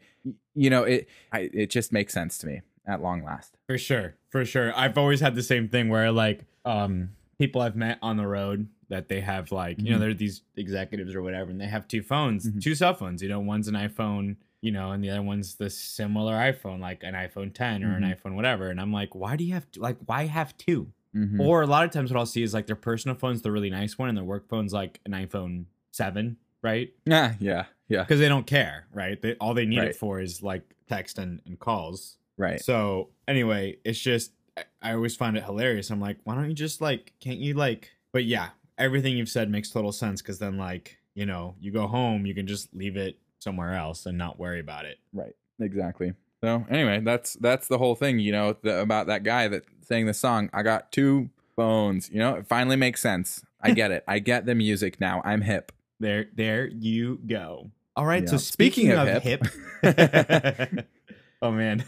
you 0.54 0.70
know, 0.70 0.84
it 0.84 1.08
I, 1.32 1.50
it 1.52 1.70
just 1.70 1.92
makes 1.92 2.14
sense 2.14 2.38
to 2.38 2.46
me 2.46 2.60
at 2.86 3.02
long 3.02 3.24
last. 3.24 3.56
For 3.66 3.78
sure, 3.78 4.14
for 4.28 4.44
sure. 4.44 4.72
I've 4.76 4.96
always 4.96 5.18
had 5.18 5.34
the 5.34 5.42
same 5.42 5.68
thing 5.68 5.88
where 5.88 6.12
like 6.12 6.44
um 6.64 7.10
people 7.40 7.62
I've 7.62 7.74
met 7.74 7.98
on 8.02 8.18
the 8.18 8.26
road 8.26 8.68
that 8.90 9.08
they 9.08 9.20
have 9.20 9.50
like, 9.50 9.80
you 9.80 9.90
know, 9.90 9.96
Mhm. 9.96 10.00
they're 10.00 10.14
these 10.14 10.42
executives 10.56 11.14
or 11.14 11.22
whatever 11.22 11.50
and 11.50 11.58
they 11.60 11.66
have 11.66 11.88
two 11.88 12.02
phones, 12.02 12.46
Mhm. 12.46 12.60
two 12.62 12.74
cell 12.74 12.92
phones, 12.92 13.22
you 13.22 13.28
know, 13.30 13.40
one's 13.40 13.66
an 13.66 13.74
iPhone, 13.74 14.36
you 14.60 14.70
know, 14.70 14.92
and 14.92 15.02
the 15.02 15.08
other 15.08 15.22
one's 15.22 15.54
the 15.54 15.70
similar 15.70 16.34
iPhone 16.34 16.80
like 16.80 17.02
an 17.02 17.14
iPhone 17.14 17.52
10 17.54 17.82
or 17.82 17.96
an 17.96 18.02
Mhm. 18.02 18.14
iPhone 18.14 18.34
whatever. 18.34 18.68
And 18.68 18.78
I'm 18.78 18.92
like, 18.92 19.14
why 19.14 19.36
do 19.36 19.44
you 19.44 19.54
have 19.54 19.70
to, 19.72 19.80
like 19.80 19.96
why 20.04 20.26
have 20.26 20.54
two? 20.58 20.92
Mhm. 21.16 21.40
Or 21.40 21.62
a 21.62 21.66
lot 21.66 21.84
of 21.86 21.90
times 21.92 22.12
what 22.12 22.18
I'll 22.18 22.26
see 22.26 22.42
is 22.42 22.52
like 22.52 22.66
their 22.66 22.76
personal 22.76 23.16
phone's 23.16 23.40
the 23.42 23.50
really 23.50 23.70
nice 23.70 23.96
one 23.98 24.08
and 24.10 24.18
their 24.18 24.24
work 24.24 24.46
phone's 24.48 24.72
like 24.74 25.00
an 25.06 25.12
iPhone 25.12 25.64
7, 25.92 26.36
right? 26.62 26.92
Yeah, 27.06 27.36
yeah, 27.40 27.64
yeah. 27.88 28.02
Because 28.02 28.20
they 28.20 28.28
don't 28.28 28.46
care, 28.46 28.86
right? 28.92 29.20
They, 29.22 29.34
all 29.36 29.54
they 29.54 29.64
need 29.66 29.78
Right. 29.78 29.88
it 29.88 29.96
for 29.96 30.20
is 30.20 30.42
like 30.42 30.74
text 30.88 31.18
and, 31.18 31.40
and 31.46 31.58
calls. 31.58 32.18
Right. 32.36 32.60
So 32.60 33.08
anyway, 33.26 33.78
it's 33.84 33.98
just 34.00 34.32
I- 34.82 34.90
I 34.90 34.94
always 34.94 35.16
find 35.16 35.36
it 35.36 35.44
hilarious. 35.44 35.90
I'm 35.90 36.00
like, 36.00 36.18
why 36.24 36.34
don't 36.34 36.48
you 36.48 36.54
just 36.54 36.80
like, 36.80 37.12
can't 37.20 37.38
you 37.38 37.54
like? 37.54 37.90
But 38.12 38.24
yeah, 38.24 38.50
everything 38.78 39.16
you've 39.16 39.28
said 39.28 39.50
makes 39.50 39.70
total 39.70 39.92
sense 39.92 40.22
because 40.22 40.38
then 40.38 40.56
like 40.56 40.98
you 41.14 41.26
know 41.26 41.54
you 41.60 41.70
go 41.70 41.86
home, 41.86 42.26
you 42.26 42.34
can 42.34 42.46
just 42.46 42.74
leave 42.74 42.96
it 42.96 43.18
somewhere 43.38 43.74
else 43.74 44.06
and 44.06 44.16
not 44.18 44.38
worry 44.38 44.60
about 44.60 44.84
it. 44.84 44.98
Right. 45.12 45.34
Exactly. 45.60 46.14
So 46.42 46.64
anyway, 46.70 47.00
that's 47.00 47.34
that's 47.34 47.68
the 47.68 47.78
whole 47.78 47.94
thing, 47.94 48.18
you 48.18 48.32
know, 48.32 48.56
the, 48.62 48.80
about 48.80 49.06
that 49.08 49.22
guy 49.24 49.48
that 49.48 49.64
sang 49.82 50.06
the 50.06 50.14
song. 50.14 50.48
I 50.54 50.62
got 50.62 50.90
two 50.92 51.28
phones. 51.56 52.08
You 52.10 52.18
know, 52.18 52.36
it 52.36 52.46
finally 52.46 52.76
makes 52.76 53.00
sense. 53.02 53.44
I 53.60 53.70
get 53.74 53.90
it. 53.90 54.04
I 54.08 54.18
get 54.20 54.46
the 54.46 54.54
music 54.54 55.00
now. 55.00 55.20
I'm 55.24 55.42
hip. 55.42 55.72
There, 55.98 56.26
there 56.34 56.66
you 56.68 57.20
go. 57.26 57.70
All 57.94 58.06
right. 58.06 58.26
So 58.26 58.38
speaking, 58.38 58.86
Speaking 58.86 58.98
of, 58.98 59.08
of 59.08 59.22
hip, 59.22 59.46
hip. 59.82 60.88
oh 61.42 61.50
man, 61.52 61.84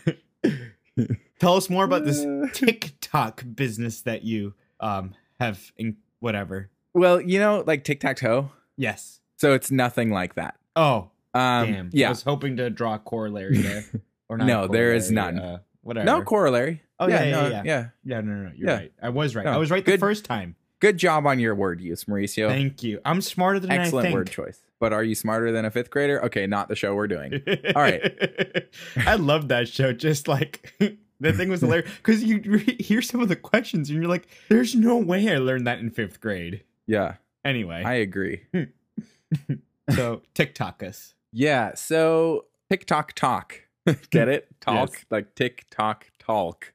tell 1.43 1.57
us 1.57 1.69
more 1.69 1.85
about 1.85 2.05
this 2.07 2.25
TikTok 2.55 3.45
business 3.55 4.01
that 4.03 4.23
you 4.25 4.55
um 4.81 5.13
have 5.41 5.73
in 5.77 5.97
whatever. 6.21 6.71
Well, 6.95 7.21
you 7.21 7.39
know, 7.39 7.65
like 7.67 7.85
tic 7.85 8.01
tac 8.01 8.17
toe. 8.17 8.51
Yes. 8.77 9.21
So 9.37 9.53
it's 9.53 9.71
nothing 9.71 10.11
like 10.11 10.35
that. 10.37 10.57
Oh, 10.77 11.11
Um, 11.35 11.91
damn. 11.93 12.07
I 12.07 12.09
was 12.09 12.23
hoping 12.23 12.57
to 12.59 12.71
draw 12.71 12.95
a 12.95 12.99
corollary 12.99 13.59
there. 13.59 13.85
Or 14.29 14.39
not 14.39 14.47
No, 14.47 14.67
there 14.67 14.95
is 14.95 15.11
none. 15.11 15.39
Uh, 15.39 15.59
whatever. 15.83 16.07
No 16.07 16.23
corollary. 16.23 16.81
Oh, 16.99 17.07
yeah, 17.07 17.23
yeah, 17.25 17.31
no, 17.33 17.49
yeah. 17.49 17.63
yeah. 17.67 17.87
Yeah, 18.03 18.21
no, 18.23 18.33
no, 18.33 18.43
no. 18.45 18.53
You're 18.55 18.69
Yeah. 18.71 18.77
right. 18.77 18.93
I 19.03 19.09
was 19.11 19.37
right. 19.37 19.45
No, 19.45 19.51
I 19.53 19.57
was 19.59 19.71
right 19.71 19.85
the 19.85 19.91
good- 19.91 20.01
first 20.01 20.25
time. 20.25 20.57
Good 20.81 20.97
job 20.97 21.27
on 21.27 21.39
your 21.39 21.55
word 21.55 21.81
use, 21.83 22.05
Mauricio. 22.05 22.49
Thank 22.49 22.83
you. 22.83 22.99
I'm 23.05 23.21
smarter 23.21 23.61
than 23.61 23.71
I 23.71 23.77
Excellent 23.77 24.15
word 24.15 24.31
choice. 24.31 24.61
But 24.81 24.93
are 24.95 25.05
you 25.05 25.15
smarter 25.15 25.53
than 25.53 25.65
a 25.67 25.71
fifth 25.71 25.91
grader? 25.91 26.25
Okay, 26.25 26.47
not 26.47 26.69
the 26.69 26.75
show 26.77 26.95
we're 26.95 27.09
doing. 27.09 27.35
All 27.77 27.83
right. 27.83 28.67
I 28.97 29.17
love 29.17 29.49
that 29.49 29.69
show. 29.69 29.93
Just 29.93 30.29
like 30.29 30.73
the 31.23 31.33
thing 31.33 31.49
was 31.49 31.61
hilarious 31.67 31.91
because 31.97 32.23
you 32.23 32.41
re- 32.45 32.77
hear 32.81 33.01
some 33.03 33.21
of 33.21 33.29
the 33.29 33.37
questions 33.37 33.89
and 33.91 33.99
you're 33.99 34.09
like, 34.11 34.29
"There's 34.49 34.75
no 34.75 34.97
way 34.99 35.29
I 35.33 35.39
learned 35.39 35.67
that 35.67 35.79
in 35.79 35.91
fifth 35.91 36.21
grade." 36.21 36.63
Yeah, 36.87 37.15
Anyway, 37.45 37.83
I 37.85 37.95
agree. 37.95 38.43
so 39.91 40.23
TikTok 40.35 40.83
us. 40.83 41.15
Yeah, 41.33 41.75
so 41.75 42.47
TikTok 42.71 43.13
talk. 43.15 43.61
Get 44.11 44.29
it? 44.29 44.49
Talk 44.61 44.91
Yes. 44.93 45.05
like 45.11 45.35
tick 45.35 45.67
tock 45.71 46.07
talk. 46.19 46.73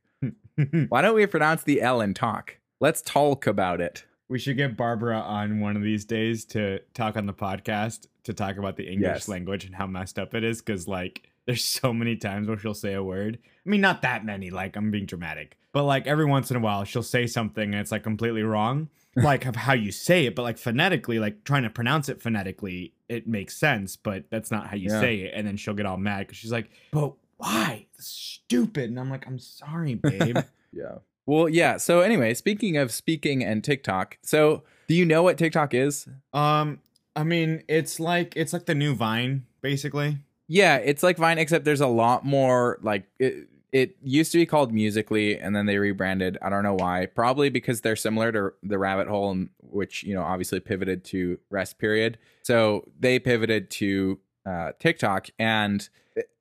Why 0.90 1.02
don't 1.02 1.16
we 1.16 1.26
pronounce 1.28 1.64
the 1.64 1.82
L 1.82 2.02
in 2.02 2.14
talk? 2.16 2.58
Let's 2.80 3.02
talk 3.02 3.46
about 3.48 3.80
it. 3.80 4.06
we 4.30 4.40
should 4.40 4.58
get 4.58 4.76
Barbara 4.76 5.20
on 5.20 5.62
one 5.62 5.78
of 5.78 5.84
these 5.84 6.04
days 6.04 6.44
to 6.46 6.80
talk 6.94 7.16
on 7.16 7.28
the 7.28 7.34
podcast 7.34 8.08
to 8.24 8.34
talk 8.34 8.58
about 8.58 8.76
the 8.76 8.84
English 8.92 9.08
Yes. 9.08 9.28
language 9.30 9.64
and 9.66 9.74
how 9.76 9.88
messed 9.88 10.20
up 10.20 10.34
it 10.36 10.44
is. 10.44 10.62
Because 10.62 10.86
like, 10.88 11.30
there's 11.48 11.64
so 11.66 11.92
many 11.94 12.16
times 12.16 12.48
where 12.48 12.58
she'll 12.60 12.74
say 12.76 12.94
a 12.94 13.04
word. 13.04 13.40
I 13.66 13.70
mean, 13.70 13.82
not 13.82 14.04
that 14.04 14.24
many. 14.24 14.52
Like, 14.52 14.76
I'm 14.76 14.92
being 14.92 15.06
dramatic, 15.08 15.58
but 15.74 15.84
like 15.84 16.06
every 16.06 16.26
once 16.26 16.52
in 16.52 16.58
a 16.58 16.60
while, 16.60 16.84
she'll 16.84 17.02
say 17.02 17.26
something 17.26 17.74
and 17.74 17.82
it's 17.82 17.92
like 17.92 18.04
completely 18.04 18.44
wrong, 18.44 18.90
like 19.16 19.46
of 19.46 19.56
how 19.56 19.74
you 19.74 19.92
say 19.92 20.26
it, 20.28 20.36
but 20.36 20.44
like 20.44 20.58
phonetically, 20.60 21.18
like 21.18 21.44
trying 21.44 21.64
to 21.64 21.70
pronounce 21.72 22.08
it 22.10 22.22
phonetically, 22.22 22.94
it 23.10 23.28
makes 23.28 23.58
sense, 23.58 23.96
but 23.96 24.26
that's 24.30 24.52
not 24.52 24.68
how 24.68 24.76
you 24.76 24.92
Yeah. 24.92 25.00
say 25.02 25.16
it. 25.22 25.34
And 25.36 25.48
then 25.48 25.58
she'll 25.58 25.74
get 25.74 25.86
all 25.88 25.98
mad 25.98 26.20
because 26.28 26.38
she's 26.38 26.52
like, 26.52 26.70
"But 26.92 27.14
why? 27.38 27.88
That's 27.94 28.08
stupid." 28.08 28.90
And 28.90 29.00
I'm 29.00 29.10
like, 29.10 29.26
"I'm 29.26 29.40
sorry, 29.40 29.96
babe." 30.04 30.38
Yeah. 30.72 30.98
Well, 31.26 31.50
yeah. 31.50 31.78
So 31.78 32.02
anyway, 32.02 32.34
speaking 32.34 32.78
of 32.78 32.92
speaking 32.92 33.44
and 33.44 33.64
TikTok, 33.64 34.18
so 34.22 34.64
do 34.88 34.96
you 34.96 35.06
know 35.06 35.24
what 35.24 35.38
TikTok 35.38 35.74
is? 35.74 36.08
um, 36.34 36.80
I 37.16 37.24
mean, 37.24 37.64
it's 37.68 38.00
like 38.00 38.34
it's 38.36 38.54
like 38.54 38.66
the 38.66 38.76
new 38.76 38.94
Vine, 38.94 39.46
basically. 39.62 40.20
Yeah, 40.48 40.78
it's 40.78 41.04
like 41.04 41.18
Vine, 41.18 41.38
except 41.38 41.66
there's 41.66 41.82
a 41.82 41.88
lot 41.88 42.26
more 42.26 42.80
like 42.82 43.06
it, 43.20 43.50
it 43.72 43.98
used 44.02 44.32
to 44.32 44.38
be 44.38 44.46
called 44.46 44.72
Musical.ly, 44.72 45.38
and 45.42 45.56
then 45.56 45.66
they 45.66 45.78
rebranded. 45.78 46.38
I 46.42 46.50
don't 46.50 46.64
know 46.64 46.76
why. 46.76 47.06
Probably 47.06 47.50
because 47.50 47.82
they're 47.82 47.98
similar 47.98 48.32
to 48.32 48.54
the 48.64 48.78
Rabbit 48.78 49.08
Hole 49.08 49.48
which 49.60 50.04
you 50.04 50.14
know 50.14 50.24
obviously 50.24 50.60
pivoted 50.60 51.04
to 51.06 51.40
rest 51.50 51.78
period. 51.78 52.18
So 52.44 52.88
they 53.00 53.20
pivoted 53.20 53.70
to 53.72 54.20
uh, 54.46 54.72
TikTok, 54.80 55.30
and 55.38 55.88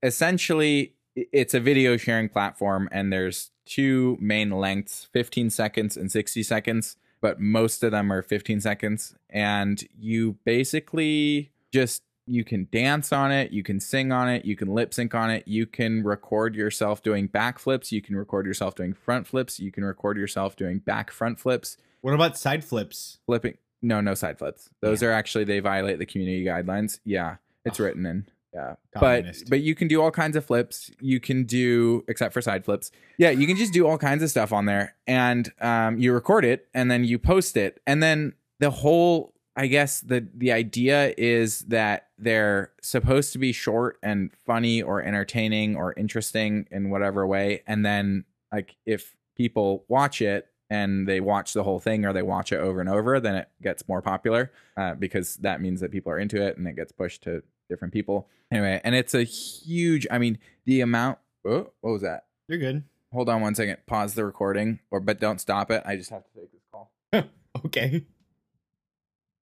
essentially 0.03 0.95
it's 1.15 1.55
a 1.55 1.61
video 1.61 1.97
sharing 1.97 2.29
platform, 2.29 2.89
and 2.93 3.13
there's 3.13 3.51
two 3.65 4.17
main 4.21 4.51
lengths: 4.51 5.09
15 5.13 5.51
seconds 5.51 5.97
and 5.97 6.11
60 6.11 6.43
seconds. 6.43 6.97
But 7.21 7.41
most 7.41 7.83
of 7.83 7.91
them 7.91 8.13
are 8.13 8.23
15 8.23 8.61
seconds, 8.61 9.17
and 9.31 9.83
you 9.99 10.37
basically 10.45 11.51
just 11.73 12.03
you 12.27 12.45
can 12.45 12.67
dance 12.73 13.13
on 13.13 13.31
it, 13.33 13.53
you 13.53 13.63
can 13.63 13.79
sing 13.81 14.13
on 14.13 14.29
it, 14.29 14.45
you 14.45 14.57
can 14.57 14.69
lip 14.69 14.93
sync 14.93 15.15
on 15.15 15.31
it, 15.31 15.47
you 15.47 15.67
can 15.67 16.03
record 16.03 16.55
yourself 16.55 17.03
doing 17.03 17.27
back 17.27 17.59
flips, 17.59 17.93
you 17.93 18.03
can 18.03 18.17
record 18.17 18.47
yourself 18.47 18.75
doing 18.75 18.93
front 18.93 19.27
flips, 19.27 19.61
you 19.61 19.71
can 19.71 19.85
record 19.85 20.17
yourself 20.17 20.57
doing 20.57 20.79
back 20.81 21.11
front 21.11 21.39
flips, 21.39 21.77
What 22.01 22.15
about 22.15 22.37
side 22.37 22.65
flips? 22.65 23.19
flipping. 23.27 23.59
No, 23.83 24.01
no 24.01 24.15
side 24.15 24.39
flips. 24.39 24.69
Those 24.81 25.03
are 25.03 25.13
actually 25.13 25.45
they 25.45 25.61
violate 25.61 25.99
the 25.99 26.07
community 26.07 26.45
guidelines. 26.45 26.99
Yeah, 27.05 27.37
it's 27.65 27.79
Ugh. 27.79 27.85
written 27.87 28.07
in. 28.07 28.27
Yeah, 28.55 28.77
Communist. 28.95 29.45
but 29.45 29.51
but 29.51 29.61
you 29.61 29.75
can 29.75 29.87
do 29.87 30.01
all 30.01 30.11
kinds 30.11 30.35
of 30.35 30.45
flips. 30.45 30.91
You 30.99 31.21
can 31.21 31.45
do 31.45 32.03
except 32.09 32.33
for 32.33 32.41
side 32.41 32.65
flips. 32.65 32.91
Yeah, 33.19 33.29
you 33.31 33.47
can 33.47 33.57
just 33.57 33.75
do 33.75 33.87
all 33.87 33.99
kinds 33.99 34.23
of 34.23 34.31
stuff 34.31 34.51
on 34.51 34.65
there, 34.65 34.95
and 35.07 35.53
um, 35.61 35.99
you 35.99 36.13
record 36.15 36.45
it, 36.47 36.67
and 36.73 36.91
then 36.91 37.05
you 37.05 37.19
post 37.19 37.57
it, 37.59 37.81
and 37.87 38.03
then 38.03 38.33
the 38.59 38.71
whole. 38.71 39.35
I 39.57 39.67
guess 39.69 40.01
the 40.03 40.27
the 40.35 40.53
idea 40.53 41.15
is 41.17 41.61
that 41.61 42.09
they're 42.19 42.73
supposed 42.83 43.33
to 43.33 43.39
be 43.39 43.53
short 43.53 43.99
and 44.03 44.31
funny 44.45 44.83
or 44.83 45.03
entertaining 45.03 45.77
or 45.77 45.95
interesting 45.95 46.69
in 46.71 46.91
whatever 46.91 47.27
way, 47.27 47.63
and 47.67 47.85
then 47.85 48.25
like 48.53 48.77
if 48.85 49.17
people 49.35 49.85
watch 49.89 50.21
it 50.21 50.49
and 50.69 51.07
they 51.09 51.21
watch 51.21 51.53
the 51.53 51.63
whole 51.63 51.79
thing 51.79 52.05
or 52.05 52.13
they 52.13 52.23
watch 52.23 52.53
it 52.53 52.57
over 52.57 52.81
and 52.81 52.89
over, 52.89 53.21
then 53.21 53.37
it 53.37 53.49
gets 53.63 53.87
more 53.89 54.03
popular 54.03 54.51
uh, 54.77 54.95
because 54.95 55.37
that 55.37 55.61
means 55.61 55.81
that 55.81 55.91
people 55.91 56.11
are 56.13 56.19
into 56.19 56.43
it 56.43 56.57
and 56.57 56.67
it 56.67 56.77
gets 56.77 56.93
pushed 56.93 57.23
to 57.23 57.43
different 57.69 57.95
people. 57.95 58.29
Anyway, 58.51 58.81
and 58.85 58.95
it's 58.95 59.15
a 59.15 59.23
huge. 59.23 60.07
I 60.11 60.19
mean, 60.19 60.39
the 60.67 60.81
amount. 60.81 61.19
Oh, 61.47 61.71
what 61.81 61.93
was 61.93 62.03
that? 62.03 62.27
You're 62.49 62.59
good. 62.59 62.85
Hold 63.13 63.29
on 63.29 63.41
one 63.41 63.55
second. 63.55 63.79
Pause 63.87 64.15
the 64.15 64.25
recording, 64.25 64.81
or 64.91 65.01
but 65.01 65.21
don't 65.21 65.41
stop 65.41 65.71
it. 65.71 65.83
I 65.87 65.97
just 65.97 66.11
have 66.11 66.25
to 66.25 66.41
take 66.41 66.53
this 66.53 66.63
call. 66.71 66.93
Okay. 67.65 68.05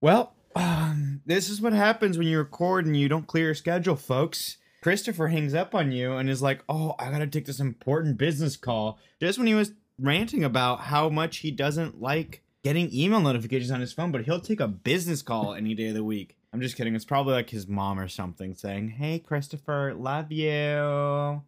Well, 0.05 0.35
um, 0.55 1.23
this 1.25 1.49
is 1.49 1.63
what 1.63 1.73
happens 1.73 2.19
when 2.19 2.27
you 2.27 2.37
record 2.37 2.85
and 2.85 2.95
you 2.95 3.09
don't 3.09 3.27
clear 3.27 3.47
your 3.47 3.55
schedule, 3.55 3.97
folks. 3.97 4.59
Christopher 4.83 5.29
hangs 5.29 5.55
up 5.55 5.75
on 5.75 5.93
you 5.93 6.13
and 6.13 6.29
is 6.29 6.43
like, 6.43 6.63
"Oh, 6.69 6.95
I 6.99 7.11
gotta 7.11 7.27
take 7.27 7.47
this 7.47 7.59
important 7.59 8.19
business 8.19 8.59
call." 8.59 8.99
Just 9.19 9.39
when 9.39 9.47
he 9.47 9.55
was 9.55 9.73
ranting 9.99 10.45
about 10.45 10.81
how 10.81 11.09
much 11.09 11.39
he 11.39 11.51
doesn't 11.51 12.03
like 12.03 12.43
getting 12.63 12.93
email 12.93 13.19
notifications 13.19 13.71
on 13.71 13.81
his 13.81 13.95
phone, 13.95 14.13
but 14.13 14.27
he'll 14.27 14.43
take 14.43 14.61
a 14.61 14.69
business 14.69 15.23
call 15.23 15.55
any 15.55 15.75
day 15.75 15.89
of 15.89 15.95
the 15.95 16.05
week. 16.05 16.37
I'm 16.53 16.61
just 16.61 16.77
kidding. 16.77 16.95
It's 16.95 17.07
probably 17.07 17.33
like 17.33 17.49
his 17.49 17.67
mom 17.67 17.99
or 17.99 18.07
something 18.07 18.55
saying, 18.55 18.91
"Hey, 18.91 19.19
Christopher, 19.21 19.95
love 19.95 20.31
you." 20.31 21.41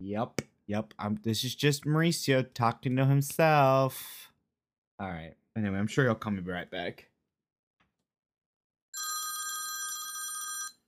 Yep, 0.00 0.42
yep. 0.66 0.92
I'm. 0.98 1.18
This 1.22 1.44
is 1.44 1.54
just 1.54 1.84
Mauricio 1.84 2.46
talking 2.52 2.94
to 2.96 3.06
himself. 3.06 4.30
All 5.00 5.08
right. 5.08 5.36
Anyway, 5.56 5.78
I'm 5.78 5.86
sure 5.86 6.04
he'll 6.04 6.14
call 6.14 6.32
me 6.32 6.40
right 6.40 6.70
back. 6.70 7.08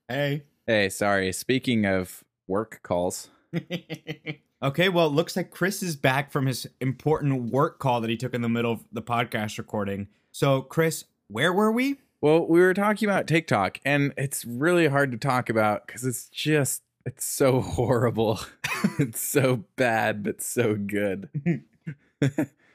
Hey. 0.09 0.43
Hey, 0.67 0.89
sorry. 0.91 1.33
Speaking 1.33 1.87
of 1.87 2.25
work 2.47 2.81
calls, 2.83 3.31
okay, 4.63 4.89
well, 4.89 5.07
it 5.07 5.13
looks 5.13 5.37
like 5.37 5.51
Chris 5.51 5.83
is 5.83 5.97
back 5.97 6.31
from 6.31 6.47
his 6.47 6.67
important 6.81 7.51
work 7.51 7.79
call 7.79 8.01
that 8.03 8.11
he 8.11 8.17
took 8.17 8.35
in 8.35 8.43
the 8.43 8.49
middle 8.49 8.73
of 8.73 8.85
the 8.93 9.03
podcast 9.03 9.57
recording. 9.59 10.09
So, 10.33 10.61
Chris, 10.63 11.05
where 11.29 11.53
were 11.53 11.73
we? 11.73 11.97
well, 12.21 12.47
we 12.47 12.61
were 12.61 12.75
talking 12.75 13.09
about 13.09 13.27
TikTok, 13.27 13.81
and 13.85 14.13
it's 14.17 14.45
really 14.45 14.89
hard 14.89 15.13
to 15.13 15.19
talk 15.19 15.49
about 15.49 15.87
because 15.87 16.05
it's 16.05 16.29
just 16.29 16.83
it's 17.07 17.25
so 17.25 17.61
horrible. 17.63 18.41
it's 18.99 19.21
so 19.21 19.65
bad, 19.77 20.23
but 20.23 20.43
so 20.43 20.75
good. 20.75 21.29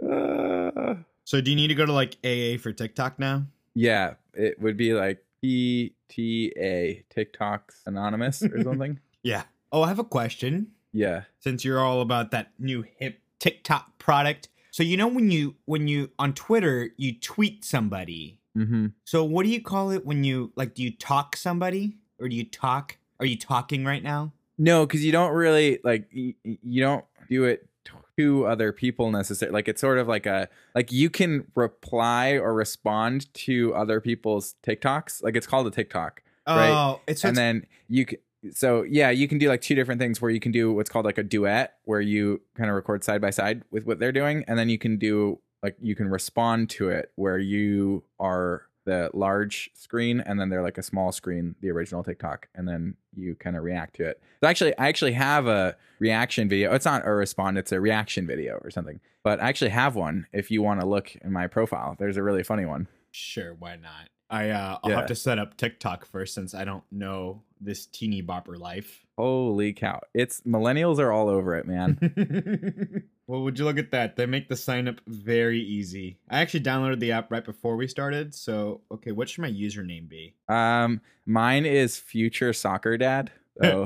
Uh, 0.03 0.95
So, 1.25 1.41
do 1.41 1.49
you 1.51 1.55
need 1.55 1.67
to 1.69 1.75
go 1.75 1.85
to 1.85 1.93
like 1.93 2.17
AA 2.25 2.57
for 2.61 2.71
TikTok 2.71 3.19
now? 3.19 3.45
yeah, 3.75 4.13
it 4.33 4.59
would 4.61 4.77
be 4.77 4.93
like 4.93 5.23
PTA 5.43 7.03
TikToks 7.15 7.85
Anonymous 7.85 8.43
or 8.43 8.61
something. 8.63 8.99
Yeah. 9.23 9.43
Oh, 9.71 9.81
I 9.83 9.87
have 9.87 9.99
a 9.99 10.03
question. 10.03 10.67
yeah. 10.91 11.23
since 11.39 11.65
you're 11.65 11.79
all 11.79 12.01
about 12.01 12.31
that 12.31 12.51
new 12.59 12.83
hip 12.97 13.19
TikTok 13.39 13.97
product. 13.97 14.49
So 14.71 14.83
you 14.83 14.97
know 14.97 15.07
when 15.07 15.29
you 15.31 15.55
when 15.65 15.87
you 15.87 16.09
on 16.19 16.33
Twitter 16.33 16.89
you 16.97 17.13
tweet 17.19 17.65
somebody. 17.65 18.39
Mm-hmm. 18.57 18.87
So 19.03 19.23
what 19.23 19.43
do 19.43 19.49
you 19.49 19.61
call 19.61 19.91
it 19.91 20.05
when 20.05 20.23
you 20.23 20.51
like 20.55 20.73
do 20.75 20.83
you 20.83 20.91
talk 20.91 21.35
somebody 21.35 21.97
or 22.19 22.29
do 22.29 22.35
you 22.35 22.45
talk? 22.45 22.97
Are 23.19 23.25
you 23.25 23.37
talking 23.37 23.85
right 23.85 24.03
now? 24.03 24.33
No, 24.57 24.85
because 24.85 25.03
you 25.03 25.11
don't 25.11 25.33
really 25.33 25.79
like 25.83 26.07
you 26.11 26.81
don't 26.81 27.05
do 27.29 27.45
it 27.45 27.67
to 28.17 28.45
other 28.45 28.71
people 28.71 29.11
necessarily. 29.11 29.53
Like 29.53 29.67
it's 29.67 29.81
sort 29.81 29.97
of 29.97 30.07
like 30.07 30.25
a 30.25 30.49
like 30.75 30.91
you 30.91 31.09
can 31.09 31.47
reply 31.55 32.31
or 32.33 32.53
respond 32.53 33.33
to 33.35 33.73
other 33.75 33.99
people's 34.01 34.55
TikToks. 34.65 35.23
Like 35.23 35.35
it's 35.35 35.47
called 35.47 35.67
a 35.67 35.71
TikTok, 35.71 36.21
Right. 36.47 36.69
Oh, 36.69 37.01
it's, 37.07 37.21
so 37.21 37.29
and 37.29 37.37
it's 37.37 37.39
then 37.39 37.65
you 37.87 38.05
can. 38.05 38.19
So 38.51 38.83
yeah, 38.83 39.09
you 39.09 39.27
can 39.29 39.37
do 39.37 39.47
like 39.47 39.61
two 39.61 39.75
different 39.75 40.01
things 40.01 40.21
where 40.21 40.29
you 40.29 40.41
can 40.41 40.51
do 40.51 40.73
what's 40.73 40.89
called 40.89 41.05
like 41.05 41.17
a 41.17 41.23
duet, 41.23 41.75
where 41.85 42.01
you 42.01 42.41
kind 42.55 42.69
of 42.69 42.75
record 42.75 43.03
side 43.03 43.21
by 43.21 43.29
side 43.29 43.63
with 43.71 43.85
what 43.85 43.99
they're 43.99 44.11
doing, 44.11 44.43
and 44.47 44.59
then 44.59 44.67
you 44.67 44.77
can 44.77 44.97
do 44.97 45.39
like 45.61 45.77
you 45.81 45.95
can 45.95 46.09
respond 46.09 46.69
to 46.71 46.89
it 46.89 47.11
where 47.15 47.37
you 47.37 48.03
are 48.19 48.63
the 48.85 49.09
large 49.13 49.69
screen 49.73 50.19
and 50.19 50.39
then 50.39 50.49
they're 50.49 50.61
like 50.61 50.77
a 50.77 50.83
small 50.83 51.11
screen, 51.11 51.55
the 51.61 51.69
original 51.71 52.03
TikTok, 52.03 52.47
and 52.55 52.67
then 52.67 52.95
you 53.15 53.35
kind 53.35 53.55
of 53.55 53.63
react 53.63 53.95
to 53.97 54.05
it. 54.05 54.21
So 54.41 54.47
actually, 54.47 54.77
I 54.77 54.87
actually 54.89 55.13
have 55.13 55.47
a 55.47 55.75
reaction 55.99 56.49
video. 56.49 56.73
It's 56.73 56.85
not 56.85 57.07
a 57.07 57.11
respond; 57.13 57.57
it's 57.57 57.71
a 57.71 57.79
reaction 57.79 58.27
video 58.27 58.55
or 58.63 58.69
something. 58.71 58.99
But 59.23 59.41
I 59.41 59.47
actually 59.49 59.69
have 59.71 59.95
one. 59.95 60.27
If 60.33 60.51
you 60.51 60.61
want 60.61 60.81
to 60.81 60.85
look 60.87 61.15
in 61.17 61.31
my 61.31 61.47
profile, 61.47 61.95
there's 61.97 62.17
a 62.17 62.23
really 62.23 62.43
funny 62.43 62.65
one. 62.65 62.87
sure, 63.11 63.53
why 63.57 63.75
not? 63.77 64.09
I 64.29 64.49
uh 64.49 64.79
I'll 64.83 64.89
Yeah. 64.91 64.97
have 64.97 65.05
to 65.07 65.15
set 65.15 65.37
up 65.39 65.57
TikTok 65.57 66.05
first 66.05 66.33
since 66.33 66.53
I 66.55 66.65
don't 66.65 66.83
know 66.91 67.43
this 67.61 67.85
teeny 67.85 68.21
bopper 68.23 68.57
life. 68.57 69.05
Holy 69.17 69.73
cow! 69.73 70.01
It's 70.13 70.41
millennials 70.41 70.97
are 70.99 71.11
all 71.11 71.29
over 71.29 71.55
it, 71.55 71.67
man. 71.67 73.03
well, 73.33 73.41
would 73.41 73.57
you 73.57 73.65
look 73.65 73.79
at 73.79 73.89
that? 73.89 74.15
They 74.15 74.27
make 74.27 74.47
the 74.47 74.55
sign 74.55 74.87
up 74.87 75.01
very 75.07 75.59
easy. 75.59 76.19
I 76.29 76.39
actually 76.41 76.59
downloaded 76.59 76.99
the 76.99 77.13
app 77.13 77.31
right 77.31 77.43
before 77.43 77.75
we 77.75 77.87
started. 77.87 78.35
So, 78.35 78.81
okay, 78.91 79.11
what 79.11 79.27
should 79.27 79.41
my 79.41 79.49
username 79.49 80.07
be? 80.07 80.35
Um, 80.47 81.01
mine 81.25 81.65
is 81.65 81.97
future 81.97 82.53
soccer 82.53 82.95
dad. 82.95 83.31
Oh. 83.61 83.83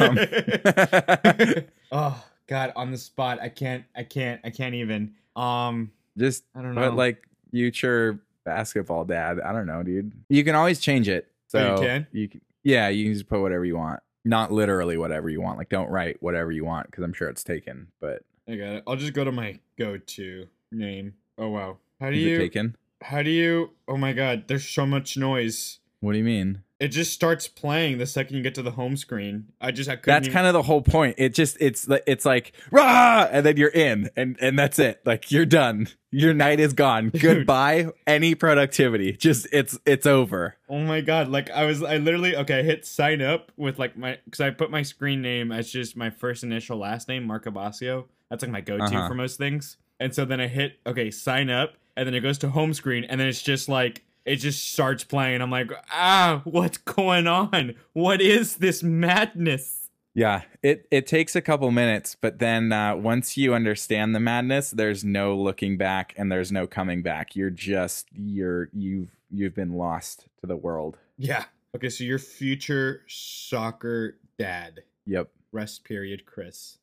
um, 0.00 0.18
oh 1.92 2.24
God, 2.48 2.72
on 2.74 2.90
the 2.90 2.98
spot. 2.98 3.40
I 3.40 3.48
can't. 3.48 3.84
I 3.96 4.02
can't. 4.02 4.40
I 4.44 4.50
can't 4.50 4.74
even. 4.74 5.14
Um, 5.36 5.92
just 6.16 6.42
I 6.54 6.62
don't 6.62 6.74
know. 6.74 6.80
but 6.80 6.96
like 6.96 7.28
future 7.52 8.18
basketball 8.44 9.04
dad. 9.04 9.38
I 9.40 9.52
don't 9.52 9.66
know, 9.66 9.84
dude. 9.84 10.12
You 10.28 10.42
can 10.42 10.56
always 10.56 10.80
change 10.80 11.08
it. 11.08 11.28
Oh, 11.30 11.34
So 11.46 11.74
you 11.74 11.80
can? 11.80 12.06
you 12.10 12.28
can, 12.28 12.40
yeah, 12.64 12.88
you 12.88 13.04
can 13.04 13.14
just 13.14 13.28
put 13.28 13.40
whatever 13.40 13.64
you 13.64 13.76
want. 13.76 14.00
Not 14.24 14.50
literally 14.50 14.96
whatever 14.96 15.28
you 15.30 15.40
want. 15.40 15.58
Like 15.58 15.68
don't 15.68 15.90
write 15.90 16.16
whatever 16.20 16.50
you 16.50 16.64
want 16.64 16.90
because 16.90 17.04
I'm 17.04 17.12
sure 17.12 17.28
it's 17.28 17.44
taken. 17.44 17.86
But 18.00 18.22
I 18.48 18.56
got 18.56 18.72
it. 18.76 18.82
I'll 18.86 18.96
just 18.96 19.12
go 19.12 19.24
to 19.24 19.32
my 19.32 19.58
go-to 19.78 20.48
name. 20.72 21.14
Oh 21.36 21.48
wow. 21.48 21.78
How 22.00 22.10
do 22.10 22.16
is 22.16 22.22
you? 22.22 22.38
taken? 22.38 22.76
How 23.02 23.22
do 23.22 23.30
you? 23.30 23.70
Oh 23.86 23.96
my 23.96 24.12
God, 24.12 24.44
there's 24.48 24.66
so 24.66 24.86
much 24.86 25.16
noise. 25.16 25.80
What 26.00 26.12
do 26.12 26.18
you 26.18 26.24
mean? 26.24 26.62
It 26.80 26.88
just 26.88 27.12
starts 27.12 27.48
playing 27.48 27.98
the 27.98 28.06
second 28.06 28.36
you 28.36 28.42
get 28.42 28.54
to 28.54 28.62
the 28.62 28.70
home 28.70 28.96
screen. 28.96 29.46
I 29.60 29.72
just 29.72 29.90
I 29.90 29.96
couldn't. 29.96 30.22
That's 30.22 30.32
kind 30.32 30.46
of 30.46 30.52
the 30.52 30.62
whole 30.62 30.80
point. 30.80 31.16
It 31.18 31.34
just 31.34 31.56
it's 31.60 31.88
it's 32.06 32.24
like 32.24 32.52
rah, 32.70 33.26
and 33.30 33.44
then 33.44 33.56
you're 33.56 33.68
in, 33.68 34.08
and 34.16 34.36
and 34.40 34.56
that's 34.56 34.78
it. 34.78 35.00
Like 35.04 35.32
you're 35.32 35.44
done. 35.44 35.88
Your 36.12 36.32
night 36.32 36.60
is 36.60 36.72
gone. 36.72 37.08
Dude. 37.10 37.20
Goodbye. 37.20 37.88
Any 38.06 38.36
productivity. 38.36 39.12
Just 39.12 39.48
it's 39.52 39.76
it's 39.84 40.06
over. 40.06 40.56
Oh 40.68 40.78
my 40.78 41.00
god! 41.00 41.28
Like 41.28 41.50
I 41.50 41.64
was, 41.64 41.82
I 41.82 41.96
literally 41.96 42.36
okay. 42.36 42.60
I 42.60 42.62
hit 42.62 42.86
sign 42.86 43.20
up 43.20 43.50
with 43.56 43.80
like 43.80 43.96
my 43.96 44.18
because 44.24 44.40
I 44.40 44.50
put 44.50 44.70
my 44.70 44.82
screen 44.82 45.20
name 45.20 45.50
as 45.50 45.70
just 45.70 45.96
my 45.96 46.10
first 46.10 46.44
initial 46.44 46.78
last 46.78 47.08
name, 47.08 47.24
Marco 47.24 47.50
Basio. 47.50 48.04
That's 48.30 48.42
like 48.42 48.52
my 48.52 48.60
go-to 48.60 48.84
Uh-huh. 48.84 49.08
for 49.08 49.14
most 49.14 49.38
things. 49.38 49.76
And 50.00 50.14
so 50.14 50.24
then 50.24 50.40
I 50.40 50.46
hit 50.48 50.78
okay, 50.86 51.10
sign 51.10 51.50
up, 51.50 51.74
and 51.96 52.06
then 52.06 52.14
it 52.14 52.20
goes 52.20 52.38
to 52.38 52.50
home 52.50 52.72
screen, 52.74 53.04
and 53.04 53.20
then 53.20 53.26
it's 53.28 53.42
just 53.42 53.68
like 53.68 54.04
it 54.24 54.36
just 54.36 54.72
starts 54.72 55.04
playing. 55.04 55.40
I'm 55.40 55.50
like, 55.50 55.70
ah, 55.90 56.42
what's 56.44 56.78
going 56.78 57.26
on? 57.26 57.74
What 57.94 58.20
is 58.20 58.56
this 58.56 58.82
madness? 58.82 59.90
Yeah, 60.14 60.42
it 60.62 60.86
it 60.90 61.06
takes 61.06 61.34
a 61.36 61.40
couple 61.40 61.70
minutes, 61.70 62.16
but 62.20 62.38
then 62.38 62.72
uh, 62.72 62.96
once 62.96 63.36
you 63.36 63.54
understand 63.54 64.14
the 64.14 64.20
madness, 64.20 64.70
there's 64.70 65.04
no 65.04 65.36
looking 65.36 65.76
back 65.76 66.12
and 66.16 66.30
there's 66.30 66.50
no 66.52 66.66
coming 66.66 67.02
back. 67.02 67.34
You're 67.36 67.50
just 67.50 68.08
you're 68.12 68.68
you've 68.72 69.10
you've 69.30 69.54
been 69.54 69.74
lost 69.74 70.26
to 70.40 70.46
the 70.46 70.56
world. 70.56 70.96
Yeah. 71.16 71.44
Okay, 71.76 71.88
so 71.88 72.02
your 72.04 72.18
future 72.18 73.02
soccer 73.06 74.16
dad. 74.38 74.82
Yep. 75.06 75.28
Rest 75.52 75.84
period, 75.84 76.26
Chris. 76.26 76.78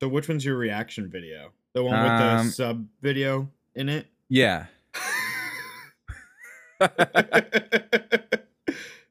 So 0.00 0.08
which 0.08 0.28
one's 0.28 0.44
your 0.44 0.56
reaction 0.56 1.08
video? 1.10 1.50
The 1.74 1.82
one 1.84 2.00
with 2.02 2.10
Um, 2.12 2.46
the 2.46 2.52
sub 2.52 2.86
video 3.02 3.50
in 3.74 3.88
it? 3.88 4.06
Yeah. 4.28 4.66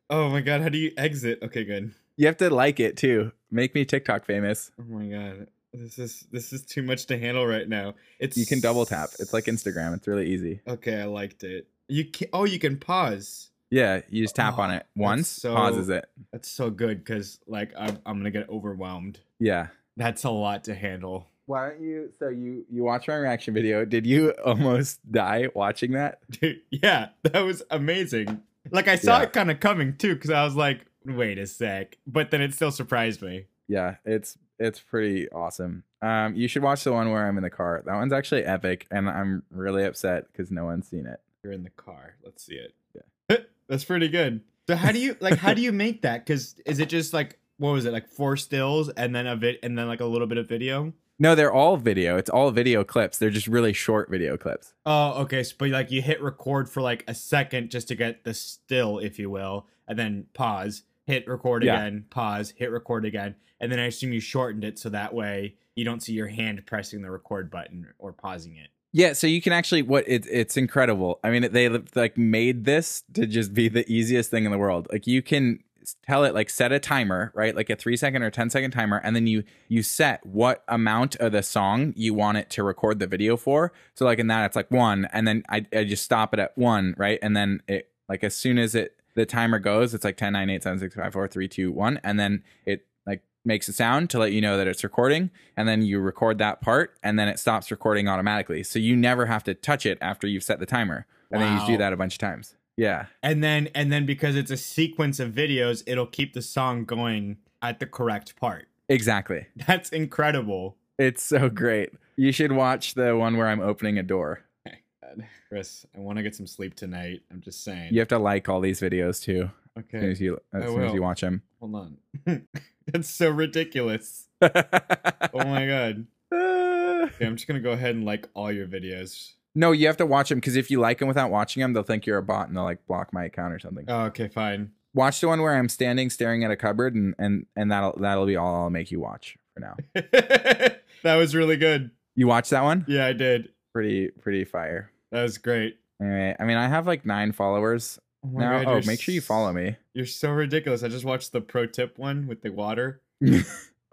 oh 0.10 0.30
my 0.30 0.42
god, 0.42 0.62
how 0.62 0.70
do 0.70 0.78
you 0.78 0.92
exit? 0.98 1.40
Okay, 1.44 1.64
good. 1.64 1.94
You 2.16 2.28
have 2.28 2.38
to 2.38 2.50
like 2.50 2.80
it 2.80 2.98
too. 2.98 3.32
Make 3.52 3.76
me 3.76 3.86
TikTok 3.86 4.26
famous. 4.26 4.72
Oh 4.80 4.84
my 4.88 5.06
god. 5.08 5.48
This 5.74 6.00
is 6.00 6.26
this 6.32 6.54
is 6.54 6.64
too 6.66 6.82
much 6.82 7.06
to 7.08 7.18
handle 7.20 7.46
right 7.46 7.68
now. 7.68 7.96
It's 8.20 8.38
You 8.38 8.46
can 8.46 8.60
double 8.60 8.86
tap. 8.86 9.10
It's 9.20 9.34
like 9.34 9.46
Instagram. 9.46 9.96
It's 9.96 10.08
really 10.08 10.28
easy. 10.28 10.62
Okay, 10.68 11.02
I 11.02 11.06
liked 11.06 11.44
it. 11.44 11.68
You 11.88 12.06
can 12.06 12.28
Oh, 12.34 12.46
you 12.46 12.60
can 12.60 12.78
pause. 12.78 13.52
Yeah, 13.70 14.02
you 14.10 14.24
just 14.24 14.36
tap 14.36 14.58
on 14.60 14.72
Oh, 14.72 14.76
it 14.76 14.86
once, 14.96 15.28
so- 15.28 15.54
pauses 15.54 15.90
it. 15.90 16.06
That's 16.32 16.50
so 16.50 16.70
good 16.70 17.06
cuz 17.06 17.40
like 17.48 17.74
I'm 17.78 18.00
I'm 18.06 18.14
going 18.22 18.24
to 18.24 18.32
get 18.32 18.50
overwhelmed. 18.50 19.20
Yeah. 19.40 19.68
That's 19.98 20.24
a 20.24 20.30
lot 20.30 20.64
to 20.66 20.76
handle. 20.76 21.28
Why 21.48 21.70
don't 21.70 21.82
you? 21.82 22.12
So 22.20 22.30
you 22.30 22.66
you 22.72 22.84
watch 22.84 23.08
my 23.08 23.16
reaction 23.16 23.54
video? 23.54 23.84
Did 23.84 24.06
you 24.06 24.32
almost 24.46 25.00
die 25.12 25.50
watching 25.54 25.92
that? 25.92 26.20
Dude, 26.30 26.62
yeah, 26.72 27.10
that 27.24 27.40
was 27.42 27.64
amazing. 27.72 28.42
Like 28.72 28.88
I 28.88 28.96
saw 28.96 29.18
Yeah. 29.18 29.24
it 29.24 29.34
kind 29.34 29.52
of 29.52 29.60
coming 29.60 29.96
too 29.98 30.16
cuz 30.18 30.30
I 30.30 30.44
was 30.44 30.56
like, 30.56 30.86
"Wait 31.06 31.38
a 31.38 31.48
sec." 31.48 31.98
But 32.08 32.32
then 32.32 32.42
it 32.42 32.54
still 32.54 32.72
surprised 32.72 33.22
me. 33.22 33.46
Yeah, 33.68 33.96
it's 34.06 34.38
it's 34.60 34.80
pretty 34.80 35.30
awesome. 35.32 35.84
Um, 36.02 36.36
you 36.36 36.48
should 36.48 36.64
watch 36.64 36.84
the 36.84 36.94
one 36.94 37.12
where 37.12 37.26
I'm 37.28 37.38
in 37.38 37.44
the 37.44 37.50
car. 37.50 37.82
That 37.86 37.96
one's 37.96 38.14
actually 38.14 38.44
epic, 38.44 38.86
and 38.92 39.10
I'm 39.10 39.44
really 39.50 39.84
upset 39.84 40.28
because 40.32 40.52
no 40.52 40.66
one's 40.66 40.88
seen 40.88 41.06
it. 41.08 41.20
You're 41.44 41.54
in 41.54 41.64
the 41.64 41.70
car. 41.72 42.16
Let's 42.24 42.44
see 42.44 42.56
it. 42.56 42.74
Yeah. 42.94 43.38
That's 43.70 43.84
pretty 43.86 44.10
good. 44.10 44.42
So 44.68 44.76
how 44.76 44.92
do 44.92 45.00
you 45.00 45.16
like 45.22 45.38
how 45.38 45.54
do 45.54 45.62
you 45.62 45.72
make 45.72 46.02
that? 46.02 46.26
Cuz 46.26 46.56
is 46.66 46.80
it 46.80 46.90
just 46.90 47.14
like 47.14 47.40
what 47.58 47.72
was 47.72 47.86
it? 47.86 47.94
Like 47.94 48.08
four 48.08 48.38
stills 48.38 48.90
and 48.90 49.16
then 49.16 49.28
a 49.28 49.36
bit 49.36 49.60
and 49.64 49.78
then 49.78 49.88
like 49.88 50.02
a 50.02 50.06
little 50.06 50.28
bit 50.28 50.38
of 50.38 50.48
video? 50.48 50.94
No, 51.20 51.34
they're 51.34 51.52
all 51.52 51.78
video. 51.78 52.16
It's 52.18 52.30
all 52.30 52.52
video 52.52 52.84
clips. 52.84 53.18
They're 53.18 53.32
just 53.32 53.48
really 53.48 53.74
short 53.74 54.10
video 54.10 54.38
clips. 54.38 54.74
Oh, 54.86 55.22
okay. 55.24 55.42
So, 55.44 55.56
but 55.58 55.70
like 55.70 55.90
you 55.92 56.02
hit 56.02 56.22
record 56.22 56.70
for 56.70 56.82
like 56.82 57.04
a 57.08 57.16
second 57.16 57.72
just 57.72 57.88
to 57.88 57.96
get 57.96 58.24
the 58.24 58.34
still, 58.36 59.00
if 59.00 59.18
you 59.18 59.30
will, 59.30 59.66
and 59.88 59.98
then 59.98 60.28
pause, 60.34 60.84
hit 61.06 61.28
record 61.28 61.64
Yeah. 61.64 61.76
again, 61.76 62.06
pause, 62.12 62.54
hit 62.56 62.72
record 62.72 63.04
again, 63.04 63.36
and 63.60 63.72
then 63.72 63.80
I 63.80 63.86
assume 63.86 64.14
you 64.14 64.20
shortened 64.20 64.64
it 64.64 64.78
so 64.78 64.90
that 64.90 65.14
way 65.14 65.56
you 65.76 65.84
don't 65.84 66.04
see 66.04 66.14
your 66.14 66.28
hand 66.28 66.64
pressing 66.68 67.02
the 67.02 67.10
record 67.10 67.50
button 67.50 67.88
or 67.98 68.14
pausing 68.14 68.56
it. 68.56 68.70
Yeah, 68.94 69.14
so 69.14 69.28
you 69.28 69.42
can 69.42 69.54
actually 69.54 69.82
what 69.82 70.04
it's 70.08 70.28
it's 70.28 70.56
incredible. 70.56 71.20
I 71.24 71.32
mean, 71.32 71.52
they 71.52 71.68
like 71.96 72.18
made 72.18 72.66
this 72.66 73.04
to 73.14 73.26
just 73.26 73.54
be 73.54 73.70
the 73.70 73.92
easiest 73.92 74.30
thing 74.30 74.46
in 74.46 74.52
the 74.52 74.58
world. 74.58 74.88
Like 74.92 75.08
you 75.08 75.22
can 75.24 75.60
tell 76.06 76.24
it 76.24 76.34
like 76.34 76.50
set 76.50 76.72
a 76.72 76.80
timer, 76.80 77.32
right? 77.36 77.56
Like 77.56 77.70
a 77.70 77.76
3 77.76 77.96
second 77.98 78.24
or 78.24 78.32
10 78.32 78.50
second 78.50 78.72
timer 78.72 79.00
and 79.04 79.16
then 79.16 79.28
you 79.28 79.44
you 79.68 79.84
set 79.84 80.26
what 80.26 80.64
amount 80.68 81.16
of 81.18 81.32
the 81.32 81.44
song 81.44 81.94
you 81.96 82.14
want 82.14 82.38
it 82.38 82.50
to 82.52 82.64
record 82.64 83.00
the 83.00 83.08
video 83.08 83.38
for. 83.38 83.72
So 83.96 84.06
like 84.06 84.20
in 84.20 84.28
that 84.28 84.46
it's 84.46 84.56
like 84.56 84.72
1 84.72 85.06
and 85.12 85.28
then 85.28 85.44
I 85.50 85.66
I 85.74 85.84
just 85.84 86.04
stop 86.04 86.34
it 86.34 86.40
at 86.40 86.58
1, 86.58 86.96
right? 86.98 87.20
And 87.22 87.36
then 87.36 87.62
it 87.68 87.90
like 88.10 88.24
as 88.24 88.36
soon 88.36 88.58
as 88.58 88.76
it 88.76 88.96
the 89.16 89.26
timer 89.26 89.60
goes, 89.60 89.94
it's 89.94 90.06
like 90.06 90.18
10 90.18 90.34
9 90.34 90.50
8 90.50 90.64
7 90.64 90.80
6 90.80 90.96
5 90.96 91.14
4 91.14 91.28
3 91.28 91.48
2 91.48 91.72
1 91.72 92.00
and 92.04 92.20
then 92.20 92.44
it 92.66 92.86
like 93.06 93.24
makes 93.46 93.68
a 93.68 93.74
sound 93.74 94.10
to 94.12 94.20
let 94.20 94.32
you 94.32 94.42
know 94.42 94.58
that 94.58 94.68
it's 94.68 94.84
recording 94.84 95.32
and 95.56 95.68
then 95.68 95.82
you 95.82 96.00
record 96.00 96.38
that 96.38 96.62
part 96.62 96.96
and 97.02 97.18
then 97.18 97.28
it 97.28 97.40
stops 97.40 97.72
recording 97.72 98.08
automatically 98.08 98.62
so 98.64 98.78
you 98.78 98.96
never 98.96 99.26
have 99.26 99.44
to 99.44 99.54
touch 99.54 99.86
it 99.86 99.98
after 100.02 100.28
you've 100.28 100.44
set 100.44 100.60
the 100.60 100.66
timer 100.66 101.06
and 101.32 101.42
then 101.42 101.60
you 101.60 101.66
do 101.66 101.78
that 101.78 101.94
a 101.94 101.98
bunch 101.98 102.14
of 102.14 102.20
times 102.20 102.57
yeah 102.78 103.08
And 103.24 103.44
then 103.44 103.70
and 103.76 103.92
then 103.92 104.06
because 104.06 104.36
it's 104.36 104.52
a 104.52 104.58
sequence 104.58 105.20
of 105.20 105.32
videos, 105.34 105.84
it'll 105.88 106.06
keep 106.08 106.34
the 106.34 106.42
song 106.42 106.86
going 106.86 107.38
at 107.62 107.80
the 107.80 107.86
correct 107.88 108.36
part. 108.38 108.68
exactly 108.88 109.48
That's 109.68 109.90
incredible. 109.90 110.78
it's 110.98 111.24
so 111.24 111.50
great 111.50 111.90
you 112.16 112.32
should 112.32 112.52
watch 112.52 112.94
the 112.96 113.16
one 113.18 113.38
where 113.38 113.48
i'm 113.48 113.60
opening 113.60 113.98
a 114.00 114.04
door 114.04 114.42
God. 114.66 115.26
Chris, 115.50 115.86
I 115.96 116.00
want 116.00 116.18
to 116.18 116.24
get 116.24 116.36
some 116.36 116.48
sleep 116.48 116.76
tonight. 116.76 117.22
I'm 117.32 117.40
just 117.42 117.64
saying. 117.64 117.94
you 117.94 118.00
have 118.00 118.08
to 118.10 118.20
like 118.20 118.50
all 118.50 118.60
these 118.60 118.80
videos 118.82 119.22
too 119.22 119.50
as 119.78 119.84
soon 119.92 120.00
Okay. 120.00 120.12
as 120.12 120.20
you 120.22 120.40
as, 120.54 120.64
soon 120.64 120.84
as 120.84 120.94
you 120.94 121.02
watch 121.02 121.22
them 121.22 121.42
Hold 121.60 121.76
on. 121.76 121.98
That's 122.92 123.10
so 123.10 123.30
ridiculous. 123.30 124.28
Oh 124.42 125.44
my 125.46 125.66
god. 125.68 126.06
Okay, 126.34 127.26
I'm 127.26 127.36
just 127.36 127.48
gonna 127.48 127.60
go 127.60 127.72
ahead 127.72 127.96
and 127.96 128.04
like 128.06 128.28
all 128.34 128.52
your 128.52 128.68
videos. 128.68 129.34
No 129.58 129.72
you 129.72 129.88
have 129.88 129.98
to 129.98 130.06
watch 130.06 130.30
them 130.30 130.38
because 130.38 130.56
if 130.56 130.70
you 130.72 130.80
like 130.80 131.00
them 131.00 131.08
without 131.08 131.30
watching 131.32 131.62
them 131.62 131.74
they'll 131.74 131.84
think 131.84 132.06
you're 132.06 132.18
a 132.18 132.24
bot 132.24 132.48
and 132.48 132.56
they'll 132.56 132.64
like 132.64 132.86
block 132.88 133.12
my 133.12 133.26
account 133.26 133.54
or 133.54 133.60
something 133.60 133.86
Oh, 133.88 134.04
okay, 134.06 134.28
fine. 134.30 134.72
watch 134.94 135.20
the 135.20 135.28
one 135.28 135.42
where 135.42 135.56
i'm 135.56 135.68
standing 135.70 136.10
staring 136.10 136.44
at 136.44 136.52
a 136.52 136.56
cupboard 136.56 136.96
and 136.96 137.14
and 137.20 137.46
and 137.56 137.72
that'll 137.72 137.98
that'll 138.00 138.26
be 138.26 138.36
all 138.36 138.56
i'll 138.64 138.70
make 138.70 138.92
you 138.92 139.00
watch 139.00 139.38
for 139.54 139.60
now 139.60 139.76
that 139.96 141.16
was 141.16 141.36
really 141.36 141.58
good. 141.58 141.92
you 142.16 142.28
watch 142.28 142.50
that 142.52 142.64
one 142.64 142.86
Yeah, 142.88 143.06
I 143.06 143.14
did. 143.14 143.50
pretty 143.74 144.10
pretty 144.22 144.44
fire 144.46 144.92
That 145.12 145.24
was 145.24 145.38
great. 145.38 145.78
Anyway, 146.02 146.36
I 146.40 146.44
mean, 146.44 146.58
I 146.58 146.68
have 146.68 146.86
like 146.86 147.06
nine 147.08 147.32
followers 147.32 148.00
Oh 148.24 148.30
now. 148.38 148.64
God, 148.64 148.68
oh, 148.84 148.88
make 148.88 149.00
sure 149.02 149.14
you 149.16 149.22
follow 149.22 149.52
me. 149.54 149.78
You're 149.94 150.06
so 150.06 150.30
ridiculous. 150.32 150.84
I 150.84 150.90
just 150.90 151.06
watched 151.06 151.32
the 151.32 151.42
pro 151.42 151.66
tip 151.66 151.98
one 151.98 152.28
with 152.28 152.42
the 152.42 152.52
water. 152.52 153.02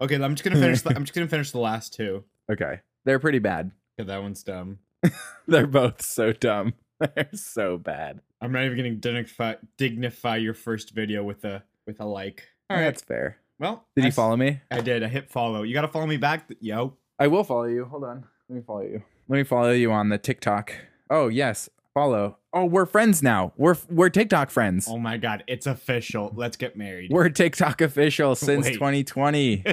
Okay, 0.01 0.15
I'm 0.15 0.35
just 0.35 0.43
gonna 0.43 0.59
finish. 0.59 0.81
The, 0.81 0.93
I'm 0.93 1.03
just 1.05 1.13
gonna 1.13 1.27
finish 1.27 1.51
the 1.51 1.59
last 1.59 1.93
two. 1.93 2.25
okay, 2.51 2.81
they're 3.05 3.17
pretty 3.19 3.39
bad. 3.39 3.71
Okay, 3.97 4.05
that 4.05 4.21
one's 4.21 4.43
dumb. 4.43 4.79
They're 5.47 5.67
both 5.67 6.01
so 6.01 6.31
dumb. 6.33 6.73
They're 6.99 7.29
so 7.33 7.77
bad. 7.77 8.21
I'm 8.41 8.51
not 8.51 8.63
even 8.65 8.77
gonna 8.77 8.91
dignify 8.91 9.55
dignify 9.77 10.37
your 10.37 10.53
first 10.53 10.91
video 10.91 11.23
with 11.23 11.43
a 11.45 11.63
with 11.87 11.99
a 11.99 12.05
like. 12.05 12.43
All 12.69 12.77
right. 12.77 12.83
that's 12.83 13.01
fair. 13.01 13.37
Well, 13.59 13.85
Did 13.95 14.03
I 14.03 14.05
you 14.05 14.09
s- 14.09 14.15
follow 14.15 14.35
me? 14.35 14.61
I 14.71 14.81
did. 14.81 15.03
I 15.03 15.07
hit 15.07 15.29
follow. 15.31 15.63
You 15.63 15.73
gotta 15.73 15.87
follow 15.87 16.07
me 16.07 16.17
back, 16.17 16.49
yo. 16.59 16.95
I 17.19 17.27
will 17.27 17.43
follow 17.43 17.65
you. 17.65 17.85
Hold 17.85 18.03
on. 18.03 18.25
Let 18.49 18.55
me 18.55 18.61
follow 18.65 18.81
you. 18.81 19.01
Let 19.27 19.37
me 19.37 19.43
follow 19.43 19.71
you 19.71 19.91
on 19.91 20.09
the 20.09 20.17
TikTok. 20.17 20.73
Oh 21.09 21.27
yes, 21.29 21.69
follow. 21.93 22.37
Oh, 22.53 22.65
we're 22.65 22.85
friends 22.85 23.21
now. 23.23 23.53
We're 23.57 23.75
we're 23.89 24.09
TikTok 24.09 24.49
friends. 24.49 24.87
Oh 24.89 24.97
my 24.97 25.17
god, 25.17 25.43
it's 25.47 25.65
official. 25.67 26.31
Let's 26.35 26.57
get 26.57 26.77
married. 26.77 27.11
We're 27.11 27.29
TikTok 27.29 27.81
official 27.81 28.35
since 28.35 28.65
Wait. 28.67 28.73
2020. 28.73 29.63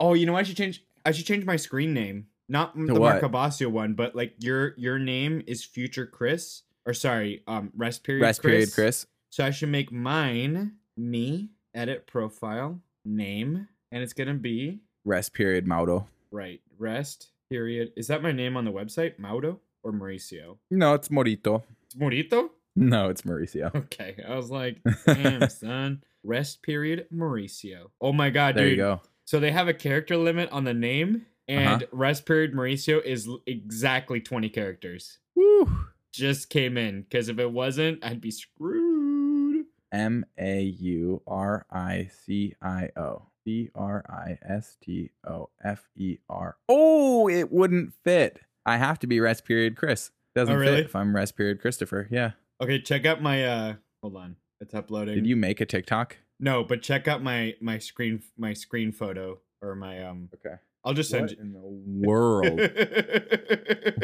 oh, 0.00 0.14
you 0.14 0.26
know 0.26 0.36
I 0.36 0.42
should 0.42 0.56
change? 0.56 0.82
I 1.04 1.12
should 1.12 1.26
change 1.26 1.44
my 1.44 1.56
screen 1.56 1.94
name. 1.94 2.26
Not 2.48 2.74
the 2.76 2.94
what? 2.94 3.20
Basio 3.22 3.66
one, 3.68 3.94
but 3.94 4.14
like 4.14 4.34
your 4.38 4.74
your 4.76 4.98
name 4.98 5.42
is 5.46 5.64
Future 5.64 6.06
Chris. 6.06 6.62
Or 6.86 6.94
sorry, 6.94 7.42
um, 7.48 7.72
rest 7.76 8.04
period. 8.04 8.22
Rest 8.22 8.42
period, 8.42 8.72
Chris. 8.72 9.06
So 9.30 9.44
I 9.44 9.50
should 9.50 9.68
make 9.70 9.90
mine 9.90 10.74
me 10.96 11.50
edit 11.74 12.06
profile 12.06 12.80
name, 13.04 13.68
and 13.90 14.02
it's 14.02 14.12
gonna 14.12 14.34
be 14.34 14.80
Rest 15.04 15.32
period, 15.34 15.66
Mauro. 15.66 16.06
right 16.30 16.60
rest 16.78 17.30
period. 17.50 17.92
Is 17.96 18.06
that 18.08 18.22
my 18.22 18.32
name 18.32 18.56
on 18.56 18.64
the 18.64 18.72
website, 18.72 19.18
Maudo 19.18 19.58
or 19.82 19.92
Mauricio? 19.92 20.58
No, 20.70 20.94
it's 20.94 21.10
Morito. 21.10 21.62
It's 21.84 21.96
Morito. 21.96 22.50
No, 22.76 23.08
it's 23.08 23.22
Mauricio. 23.22 23.74
Okay, 23.74 24.22
I 24.28 24.36
was 24.36 24.50
like, 24.50 24.78
damn 25.06 25.48
son. 25.48 26.02
Rest 26.22 26.62
period 26.62 27.06
Mauricio. 27.12 27.90
Oh 28.00 28.12
my 28.12 28.30
god, 28.30 28.54
There 28.56 28.64
dude. 28.64 28.78
you 28.78 28.84
go. 28.84 29.00
So 29.26 29.40
they 29.40 29.50
have 29.52 29.66
a 29.68 29.74
character 29.74 30.16
limit 30.16 30.50
on 30.50 30.64
the 30.64 30.74
name, 30.74 31.26
and 31.48 31.86
rest 31.92 32.26
period 32.26 32.52
Mauricio 32.54 33.02
is 33.04 33.28
exactly 33.46 34.20
20 34.20 34.48
characters. 34.48 35.18
Woo. 35.34 35.70
Just 36.12 36.48
came 36.50 36.76
in 36.78 37.02
because 37.02 37.28
if 37.28 37.38
it 37.38 37.50
wasn't, 37.52 38.04
I'd 38.04 38.20
be 38.20 38.30
screwed. 38.30 39.66
M 39.92 40.24
A 40.38 40.62
U 40.62 41.22
R 41.26 41.66
I 41.70 42.08
C 42.24 42.54
I 42.60 42.90
O. 42.96 43.22
C 43.44 43.70
R 43.74 44.04
I 44.08 44.38
S 44.48 44.76
T 44.82 45.10
O 45.28 45.50
F 45.62 45.88
E 45.96 46.18
R. 46.28 46.56
Oh, 46.68 47.28
it 47.28 47.52
wouldn't 47.52 47.92
fit. 48.02 48.40
I 48.64 48.76
have 48.78 48.98
to 49.00 49.06
be 49.06 49.20
rest 49.20 49.44
period 49.44 49.76
Chris. 49.76 50.10
Doesn't 50.34 50.54
Oh, 50.54 50.58
really? 50.58 50.76
fit 50.78 50.84
if 50.86 50.96
I'm 50.96 51.14
rest 51.14 51.36
period 51.36 51.60
Christopher. 51.60 52.08
Yeah. 52.10 52.32
Okay, 52.60 52.80
check 52.80 53.06
out 53.06 53.22
my 53.22 53.44
uh 53.44 53.74
hold 54.02 54.16
on. 54.16 54.36
It's 54.60 54.74
uploading. 54.74 55.14
Did 55.14 55.26
you 55.26 55.36
make 55.36 55.60
a 55.60 55.66
TikTok? 55.66 56.16
No, 56.40 56.64
but 56.64 56.82
check 56.82 57.06
out 57.06 57.22
my 57.22 57.54
my 57.60 57.78
screen 57.78 58.22
my 58.36 58.52
screen 58.52 58.90
photo 58.90 59.38
or 59.62 59.74
my 59.76 60.02
um 60.02 60.28
Okay. 60.34 60.56
I'll 60.86 60.94
just 60.94 61.10
send 61.10 61.30
What 61.30 61.38
in 61.38 61.52
the 61.52 61.60
world? 62.06 62.60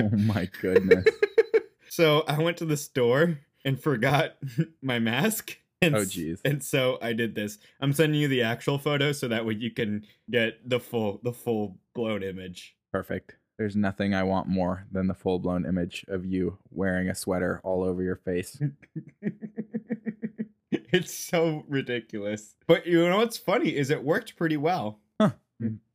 oh 0.03 0.17
my 0.17 0.49
goodness. 0.61 1.05
so 1.89 2.25
I 2.29 2.39
went 2.43 2.57
to 2.59 2.65
the 2.65 2.77
store 2.77 3.39
and 3.65 3.81
forgot 3.81 4.37
my 4.83 4.99
mask. 4.99 5.57
And, 5.81 5.95
Oh, 5.97 6.01
jeez. 6.01 6.41
And 6.45 6.63
so 6.63 6.99
I 7.01 7.13
did 7.13 7.35
this. 7.35 7.59
I'm 7.81 7.93
sending 7.93 8.21
you 8.21 8.29
the 8.29 8.43
actual 8.43 8.79
photo 8.79 9.13
so 9.13 9.29
that 9.29 9.47
way 9.47 9.55
you 9.55 9.71
can 9.71 10.05
get 10.31 10.69
the 10.69 10.79
full 10.81 11.21
the 11.23 11.33
full 11.33 11.79
blown 11.95 12.23
image. 12.23 12.77
Perfect. 12.93 13.37
There's 13.59 13.77
nothing 13.77 14.15
I 14.15 14.23
want 14.25 14.49
more 14.49 14.87
than 14.91 15.07
the 15.07 15.15
full 15.15 15.39
blown 15.39 15.65
image 15.67 16.05
of 16.09 16.25
you 16.27 16.59
wearing 16.71 17.09
a 17.09 17.15
sweater 17.15 17.61
all 17.65 17.85
over 17.85 18.03
your 18.03 18.17
face. 18.17 18.61
it's 20.73 21.15
so 21.15 21.65
ridiculous. 21.69 22.55
But 22.67 22.87
you 22.87 23.09
know 23.09 23.19
what's 23.19 23.37
funny 23.37 23.77
is 23.77 23.91
it 23.91 24.03
worked 24.03 24.37
pretty 24.37 24.57
well. 24.57 25.01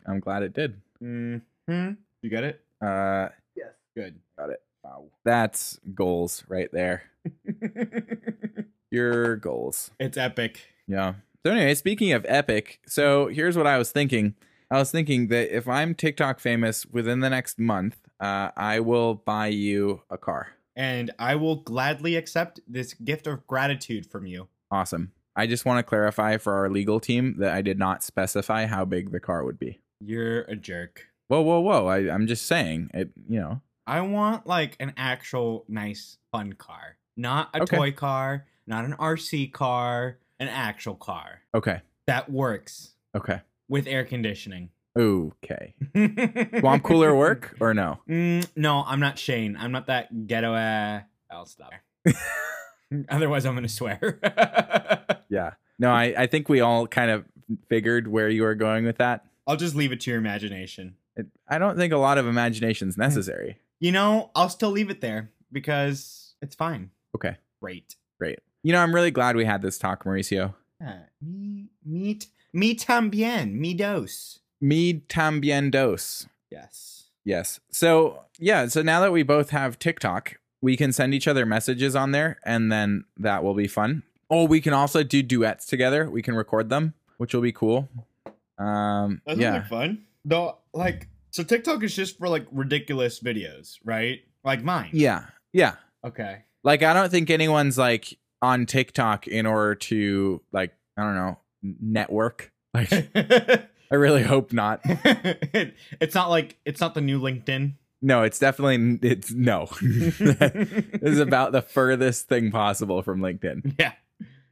I'm 0.08 0.20
glad 0.20 0.44
it 0.44 0.54
did. 0.54 0.82
hmm 1.00 1.38
You 1.68 2.30
get 2.30 2.44
it? 2.44 2.62
Uh, 2.82 3.30
yes. 3.56 3.70
Good. 3.96 4.20
got 4.38 4.50
it. 4.50 4.62
Wow. 4.84 5.06
That's 5.26 5.80
goals 5.94 6.44
right 6.48 6.70
there. 6.72 7.04
Your 8.92 9.36
goals. 9.36 9.92
it's 10.00 10.18
epic. 10.18 10.62
Yeah. 10.88 11.16
So 11.46 11.52
anyway, 11.52 11.76
speaking 11.76 12.14
of 12.14 12.26
epic, 12.28 12.80
so 12.88 13.28
here's 13.28 13.58
what 13.58 13.68
I 13.68 13.78
was 13.78 13.92
thinking. 13.92 14.36
I 14.72 14.80
was 14.80 14.92
thinking 14.92 15.28
that 15.28 15.56
if 15.56 15.68
I'm 15.68 15.94
TikTok 15.94 16.40
famous 16.40 16.86
within 16.86 17.20
the 17.20 17.30
next 17.30 17.60
month, 17.60 17.98
uh, 18.20 18.52
I 18.56 18.80
will 18.80 19.16
buy 19.16 19.48
you 19.48 20.02
a 20.10 20.18
car. 20.18 20.50
And 20.76 21.12
I 21.20 21.36
will 21.36 21.58
gladly 21.58 22.16
accept 22.16 22.60
this 22.68 22.94
gift 22.94 23.28
of 23.28 23.46
gratitude 23.48 24.06
from 24.06 24.26
you. 24.26 24.48
Awesome. 24.72 25.12
I 25.36 25.48
just 25.48 25.66
want 25.66 25.80
to 25.80 25.84
clarify 25.84 26.38
for 26.38 26.54
our 26.56 26.70
legal 26.70 27.00
team 27.00 27.36
that 27.40 27.54
I 27.54 27.62
did 27.62 27.78
not 27.80 28.04
specify 28.04 28.66
how 28.66 28.86
big 28.86 29.12
the 29.12 29.20
car 29.20 29.44
would 29.44 29.60
be. 29.60 29.80
You're 30.00 30.42
a 30.42 30.56
jerk. 30.56 31.08
Whoa, 31.28 31.42
whoa, 31.42 31.60
whoa! 31.60 31.88
I, 31.88 32.14
I'm 32.14 32.28
just 32.28 32.46
saying 32.46 32.92
it. 32.94 33.10
You 33.28 33.40
know, 33.40 33.62
I 33.86 34.02
want 34.02 34.48
like 34.48 34.76
an 34.80 34.94
actual 34.98 35.66
nice 35.68 36.18
fun 36.32 36.54
car, 36.54 36.98
not 37.16 37.50
a 37.54 37.64
Okay. 37.64 37.78
toy 37.78 37.92
car, 37.92 38.46
not 38.66 38.86
an 38.86 38.94
RC 38.94 39.52
car, 39.52 40.20
an 40.40 40.48
actual 40.48 40.96
car 40.96 41.42
okay, 41.54 41.82
that 42.06 42.30
works 42.32 42.94
okay, 43.16 43.42
with 43.68 43.88
air 43.88 44.06
conditioning. 44.06 44.70
okay. 44.98 45.76
Swamp 46.60 46.84
cooler 46.84 47.14
work 47.16 47.56
or 47.60 47.74
no? 47.76 48.00
Mm, 48.10 48.48
no, 48.56 48.84
I'm 48.88 49.00
not 49.00 49.20
Shane. 49.20 49.56
I'm 49.56 49.72
not 49.72 49.86
that 49.88 50.26
ghetto. 50.26 50.54
Uh, 50.54 51.02
I'll 51.30 51.46
stop. 51.46 51.72
Otherwise, 53.10 53.46
I'm 53.46 53.54
gonna 53.54 53.70
swear. 53.70 54.20
Yeah. 55.30 55.52
No, 55.78 55.92
I, 55.92 56.14
I 56.18 56.28
think 56.28 56.50
we 56.50 56.62
all 56.62 56.88
kind 56.88 57.12
of 57.12 57.26
figured 57.70 58.08
where 58.08 58.30
you 58.30 58.42
were 58.44 58.56
going 58.56 58.86
with 58.86 58.98
that. 58.98 59.26
I'll 59.48 59.56
just 59.56 59.76
leave 59.76 59.92
it 59.92 60.02
to 60.02 60.12
your 60.12 60.20
imagination. 60.20 60.96
It, 61.16 61.28
I 61.48 61.58
don't 61.58 61.78
think 61.78 61.94
a 61.94 61.98
lot 61.98 62.18
of 62.18 62.28
imagination's 62.28 62.96
hmm. 62.96 63.02
necessary. 63.02 63.58
You 63.80 63.92
know, 63.92 64.32
I'll 64.36 64.50
still 64.50 64.72
leave 64.72 64.90
it 64.90 65.02
there 65.02 65.32
because 65.52 66.36
it's 66.42 66.56
fine. 66.56 66.92
Okay, 67.16 67.38
Great. 67.62 67.96
great. 68.20 68.40
You 68.64 68.74
know, 68.74 68.80
I'm 68.80 68.94
really 68.94 69.12
glad 69.12 69.36
we 69.36 69.46
had 69.46 69.62
this 69.62 69.78
talk, 69.78 70.04
Mauricio. 70.04 70.54
Yeah, 70.82 71.00
me, 71.22 71.70
me, 71.86 72.20
me 72.54 72.76
también, 72.76 73.54
mi 73.54 73.74
dos. 73.74 74.40
Me 74.60 75.02
tambien 75.08 75.72
dos. 75.72 76.28
Yes. 76.52 77.06
Yes. 77.24 77.60
So, 77.72 78.24
yeah, 78.40 78.68
so 78.68 78.82
now 78.82 79.00
that 79.02 79.12
we 79.12 79.24
both 79.24 79.52
have 79.52 79.80
TikTok, 79.80 80.40
we 80.62 80.76
can 80.76 80.92
send 80.92 81.14
each 81.14 81.28
other 81.28 81.46
messages 81.46 81.96
on 81.96 82.12
there 82.12 82.40
and 82.44 82.72
then 82.72 83.06
that 83.18 83.44
will 83.44 83.54
be 83.54 83.68
fun. 83.68 84.04
Oh, 84.30 84.46
we 84.46 84.62
can 84.62 84.74
also 84.74 85.04
do 85.04 85.22
duets 85.22 85.66
together. 85.66 86.10
We 86.10 86.22
can 86.22 86.36
record 86.36 86.70
them, 86.70 86.94
which 87.18 87.34
will 87.34 87.42
be 87.42 87.52
cool. 87.52 87.90
Um 88.58 89.22
That 89.26 89.38
yeah. 89.38 89.54
like 89.54 89.68
fun. 89.68 90.04
Though, 90.26 90.58
like 90.74 91.08
so 91.32 91.44
TikTok 91.44 91.84
is 91.84 91.96
just 91.96 92.18
for 92.18 92.28
like 92.30 92.48
ridiculous 92.52 93.20
videos, 93.20 93.78
right? 93.84 94.20
Like 94.44 94.64
mine. 94.64 94.90
Yeah. 94.94 95.26
Yeah. 95.54 95.76
Okay. 96.04 96.44
Like 96.64 96.84
I 96.84 96.94
don't 96.94 97.10
think 97.12 97.30
anyone's 97.30 97.78
like 97.78 98.18
on 98.42 98.66
TikTok 98.66 99.28
in 99.28 99.46
order 99.46 99.76
to 99.76 100.42
like 100.52 100.74
I 100.98 101.04
don't 101.04 101.16
know, 101.16 101.38
network. 101.62 102.52
Like 102.74 102.92
I 103.90 103.96
really 103.96 104.22
hope 104.22 104.52
not. 104.54 104.82
it's 104.84 106.14
not 106.14 106.30
like 106.30 106.58
it's 106.66 106.82
not 106.82 106.94
the 106.94 107.02
new 107.02 107.20
LinkedIn. 107.20 107.74
No, 108.02 108.24
it's 108.24 108.38
definitely 108.38 109.00
it's 109.08 109.32
no. 109.32 109.70
this 109.82 110.20
is 111.02 111.20
about 111.20 111.54
the 111.54 111.62
furthest 111.62 112.28
thing 112.28 112.52
possible 112.52 113.02
from 113.02 113.22
LinkedIn. 113.22 113.76
yeah. 113.80 113.94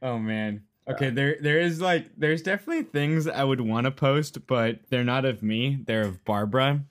Oh 0.02 0.18
man. 0.18 0.62
Okay, 0.88 1.10
there 1.10 1.36
there 1.40 1.58
is 1.58 1.80
like 1.80 2.10
there's 2.16 2.42
definitely 2.42 2.84
things 2.84 3.26
I 3.26 3.42
would 3.44 3.60
want 3.60 3.86
to 3.86 3.90
post, 3.90 4.46
but 4.46 4.80
they're 4.88 5.04
not 5.04 5.24
of 5.24 5.42
me. 5.42 5.80
They're 5.86 6.02
of 6.02 6.24
Barbara. 6.24 6.84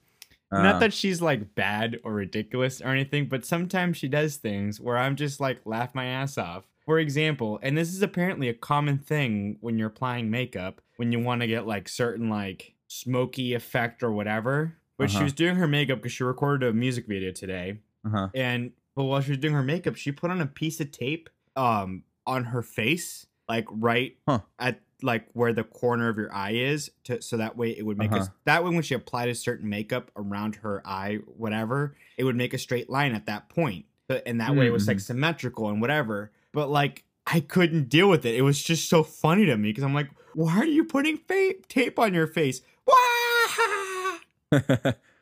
Uh, 0.52 0.62
Not 0.62 0.80
that 0.80 0.92
she's 0.92 1.20
like 1.20 1.54
bad 1.54 1.98
or 2.04 2.12
ridiculous 2.12 2.80
or 2.80 2.88
anything, 2.88 3.26
but 3.28 3.44
sometimes 3.44 3.96
she 3.96 4.06
does 4.06 4.36
things 4.36 4.80
where 4.80 4.96
I'm 4.96 5.16
just 5.16 5.40
like 5.40 5.60
laugh 5.64 5.94
my 5.94 6.04
ass 6.06 6.38
off. 6.38 6.64
For 6.84 7.00
example, 7.00 7.58
and 7.62 7.76
this 7.76 7.92
is 7.92 8.00
apparently 8.02 8.48
a 8.48 8.54
common 8.54 8.98
thing 8.98 9.56
when 9.60 9.76
you're 9.76 9.88
applying 9.88 10.30
makeup, 10.30 10.80
when 10.98 11.10
you 11.10 11.18
want 11.18 11.40
to 11.40 11.48
get 11.48 11.66
like 11.66 11.88
certain 11.88 12.28
like 12.30 12.74
smoky 12.86 13.54
effect 13.54 14.02
or 14.04 14.12
whatever. 14.12 14.76
But 14.98 15.10
she 15.10 15.16
Uh-huh. 15.16 15.24
was 15.24 15.32
doing 15.32 15.56
her 15.56 15.66
makeup 15.66 15.98
because 15.98 16.12
she 16.12 16.22
recorded 16.22 16.68
a 16.68 16.72
music 16.72 17.06
video 17.08 17.32
today, 17.32 17.80
uh-huh. 18.04 18.28
and 18.34 18.72
but 18.94 19.04
while 19.04 19.20
she 19.20 19.30
was 19.32 19.38
doing 19.38 19.54
her 19.54 19.62
makeup, 19.64 19.96
she 19.96 20.12
put 20.12 20.30
on 20.30 20.40
a 20.40 20.46
piece 20.46 20.80
of 20.80 20.90
tape 20.92 21.28
um 21.56 22.04
on 22.26 22.44
her 22.44 22.62
face, 22.62 23.26
like 23.48 23.66
right 23.70 24.16
Huh. 24.28 24.40
at 24.58 24.80
like 25.02 25.26
where 25.34 25.52
the 25.52 25.62
corner 25.64 26.08
of 26.08 26.16
your 26.16 26.32
eye 26.34 26.52
is, 26.54 26.90
to 27.04 27.20
so 27.20 27.36
that 27.36 27.56
way 27.56 27.70
it 27.70 27.84
would 27.84 27.98
make 27.98 28.12
Uh-huh. 28.12 28.24
a 28.24 28.32
that 28.44 28.64
way 28.64 28.70
when 28.70 28.82
she 28.82 28.94
applied 28.94 29.28
a 29.28 29.34
certain 29.34 29.68
makeup 29.68 30.10
around 30.16 30.56
her 30.56 30.82
eye, 30.86 31.18
whatever, 31.36 31.94
it 32.16 32.24
would 32.24 32.36
make 32.36 32.54
a 32.54 32.58
straight 32.58 32.88
line 32.88 33.14
at 33.14 33.26
that 33.26 33.48
point, 33.48 33.84
and 34.24 34.40
that 34.40 34.56
way 34.56 34.66
it 34.66 34.72
was 34.72 34.86
like 34.88 34.96
Mm-hmm. 34.96 35.02
symmetrical 35.02 35.68
and 35.68 35.80
whatever. 35.80 36.30
But 36.52 36.70
like 36.70 37.04
I 37.26 37.40
couldn't 37.40 37.88
deal 37.88 38.08
with 38.08 38.24
it. 38.24 38.36
It 38.36 38.42
was 38.42 38.62
just 38.62 38.88
so 38.88 39.02
funny 39.02 39.46
to 39.46 39.56
me 39.56 39.70
because 39.70 39.84
I'm 39.84 39.92
like, 39.94 40.08
why 40.34 40.56
are 40.58 40.64
you 40.64 40.84
putting 40.84 41.16
fa- 41.18 41.54
tape 41.68 41.98
on 41.98 42.14
your 42.14 42.26
face? 42.26 42.62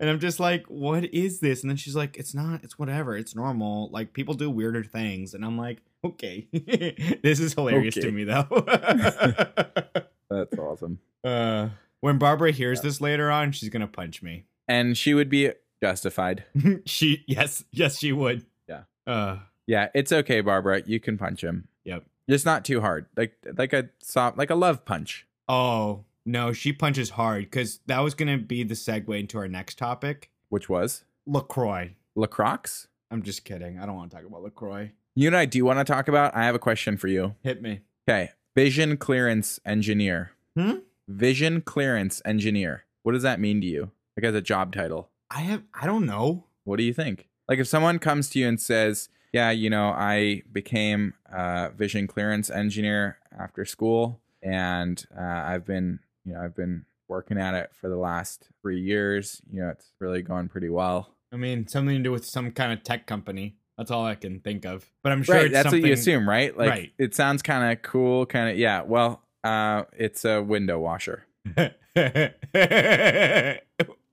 And 0.01 0.11
I'm 0.11 0.19
just 0.21 0.39
like, 0.41 0.67
what 0.67 1.05
is 1.15 1.39
this? 1.41 1.63
And 1.63 1.71
then 1.71 1.77
she's 1.79 1.95
like, 1.97 2.17
it's 2.19 2.35
not, 2.35 2.63
it's 2.65 2.79
whatever, 2.79 3.17
it's 3.17 3.35
normal. 3.35 3.89
Like 3.91 4.13
people 4.13 4.35
do 4.35 4.51
weirder 4.51 4.83
things. 4.85 5.33
And 5.35 5.45
I'm 5.45 5.57
like, 5.57 5.79
okay, 6.05 6.47
this 7.23 7.41
is 7.41 7.55
hilarious 7.55 7.97
Okay. 7.97 8.07
to 8.07 8.13
me 8.13 8.25
though. 8.25 8.47
That's 10.31 10.59
awesome. 10.59 10.99
uh, 11.23 11.69
when 12.01 12.19
Barbara 12.19 12.51
hears 12.51 12.81
this 12.81 13.01
later 13.01 13.31
on, 13.31 13.53
she's 13.53 13.69
gonna 13.69 13.87
punch 13.87 14.23
me. 14.23 14.45
And 14.69 14.97
she 14.97 15.15
would 15.15 15.29
be 15.29 15.53
justified. 15.83 16.45
she, 16.87 17.25
yes, 17.27 17.65
yes, 17.71 17.99
she 17.99 18.13
would. 18.13 18.45
Yeah. 18.69 18.83
Uh, 19.07 19.39
Yeah, 19.67 19.89
it's 19.95 20.13
okay, 20.13 20.41
Barbara. 20.41 20.83
You 20.87 21.01
can 21.01 21.17
punch 21.19 21.43
him. 21.43 21.69
Yep. 21.85 22.05
Just 22.29 22.47
not 22.47 22.65
too 22.65 22.81
hard. 22.81 23.07
Like 23.17 23.37
like 23.57 23.73
a 23.73 23.91
soft 24.03 24.39
like 24.39 24.51
a 24.51 24.55
love 24.55 24.85
punch. 24.85 25.27
oh 25.49 26.05
no, 26.27 26.53
she 26.55 26.73
punches 26.73 27.11
hard 27.11 27.45
because 27.45 27.81
that 27.87 27.99
was 28.01 28.15
gonna 28.15 28.39
be 28.39 28.63
the 28.65 28.75
segue 28.75 29.19
into 29.21 29.37
our 29.39 29.47
next 29.49 29.77
topic, 29.77 30.31
Which 30.49 30.69
was 30.71 31.05
LaCroix. 31.27 31.95
LaCroix. 32.17 32.87
I'm 33.11 33.23
just 33.23 33.45
kidding. 33.45 33.79
I 33.79 33.85
don't 33.87 33.95
want 33.97 34.11
to 34.11 34.17
talk 34.17 34.27
about 34.27 34.43
LaCroix. 34.43 34.91
You 35.17 35.31
know 35.31 35.37
what 35.37 35.43
I 35.43 35.47
do 35.47 35.65
want 35.65 35.79
to 35.79 35.85
talk 35.85 36.09
about? 36.09 36.35
I 36.35 36.45
have 36.45 36.57
a 36.57 36.61
question 36.61 36.97
for 36.97 37.07
you. 37.07 37.37
Hit 37.43 37.63
me. 37.63 37.81
Okay. 38.09 38.31
Vision 38.57 38.97
clearance 38.97 39.61
engineer. 39.65 40.33
Hmm? 40.57 40.79
Vision 41.07 41.61
clearance 41.61 42.21
engineer. 42.25 42.85
What 43.05 43.13
does 43.13 43.23
that 43.23 43.39
mean 43.39 43.61
to 43.61 43.67
you? 43.67 43.93
Like 44.17 44.25
as 44.25 44.35
a 44.35 44.41
job 44.41 44.75
title? 44.75 45.11
I 45.31 45.41
have. 45.41 45.63
I 45.73 45.87
don't 45.87 46.07
know. 46.07 46.45
What 46.65 46.77
do 46.77 46.83
you 46.83 46.93
think? 46.93 47.29
Like 47.49 47.59
if 47.59 47.69
someone 47.69 47.99
comes 47.99 48.29
to 48.31 48.39
you 48.41 48.49
and 48.49 48.61
says, 48.61 49.09
"Yeah, 49.33 49.51
you 49.51 49.71
know, 49.71 49.91
I 49.91 50.43
became 50.53 51.15
a 51.33 51.71
vision 51.71 52.07
clearance 52.07 52.51
engineer 52.51 53.19
after 53.37 53.65
school, 53.65 54.21
and 54.43 55.05
uh, 55.17 55.23
I've 55.23 55.65
been, 55.67 56.01
you 56.25 56.33
know, 56.33 56.41
I've 56.41 56.57
been 56.57 56.87
working 57.09 57.39
at 57.39 57.55
it 57.55 57.71
for 57.81 57.89
the 57.89 57.97
last 57.97 58.49
three 58.63 58.81
years. 58.81 59.43
You 59.51 59.63
know, 59.63 59.69
it's 59.69 59.93
really 60.01 60.23
going 60.23 60.49
pretty 60.49 60.71
well." 60.71 61.11
I 61.33 61.37
mean, 61.37 61.67
something 61.67 61.97
to 61.97 62.03
do 62.03 62.13
with 62.13 62.25
some 62.25 62.53
kind 62.53 62.73
of 62.73 62.85
tech 62.85 63.07
company. 63.07 63.57
That's 63.77 63.91
all 63.91 64.05
I 64.05 64.15
can 64.15 64.41
think 64.41 64.65
of. 64.65 64.89
But 65.03 65.13
I'm 65.13 65.23
sure 65.23 65.35
right. 65.35 65.45
it's 65.47 65.53
That's 65.53 65.65
something... 65.65 65.83
what 65.83 65.89
you 65.89 65.95
assume, 65.95 66.29
right? 66.29 66.57
Like 66.57 66.71
Right. 66.71 66.93
it 66.99 67.15
sounds 67.15 67.43
kind 67.43 67.73
of 67.73 67.83
cool, 67.83 68.25
kind 68.27 68.51
of 68.51 68.57
yeah. 68.57 68.83
Well, 68.83 69.23
uh, 69.43 69.85
it's 69.97 70.25
a 70.25 70.43
window 70.43 70.79
washer. 70.79 71.27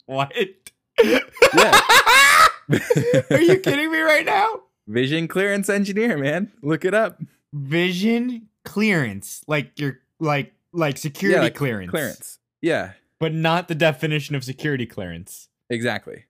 what? 0.06 0.32
Yeah. 1.04 1.20
Are 3.30 3.42
you 3.42 3.60
kidding 3.60 3.92
me 3.92 4.00
right 4.00 4.26
now? 4.26 4.62
Vision 4.88 5.28
clearance 5.28 5.70
engineer, 5.70 6.18
man. 6.18 6.52
Look 6.62 6.86
it 6.86 6.94
up. 6.94 7.22
Vision 7.54 8.48
clearance, 8.66 9.44
like 9.48 9.80
your 9.80 10.00
like 10.20 10.54
like 10.74 10.98
security 10.98 11.36
yeah, 11.38 11.44
like 11.44 11.56
clearance, 11.56 11.92
Clearance. 11.92 12.40
Yeah, 12.62 12.94
but 13.20 13.34
not 13.34 13.68
the 13.68 13.76
definition 13.76 14.36
of 14.36 14.44
security 14.44 14.86
clearance. 14.86 15.50
exactly. 15.70 16.26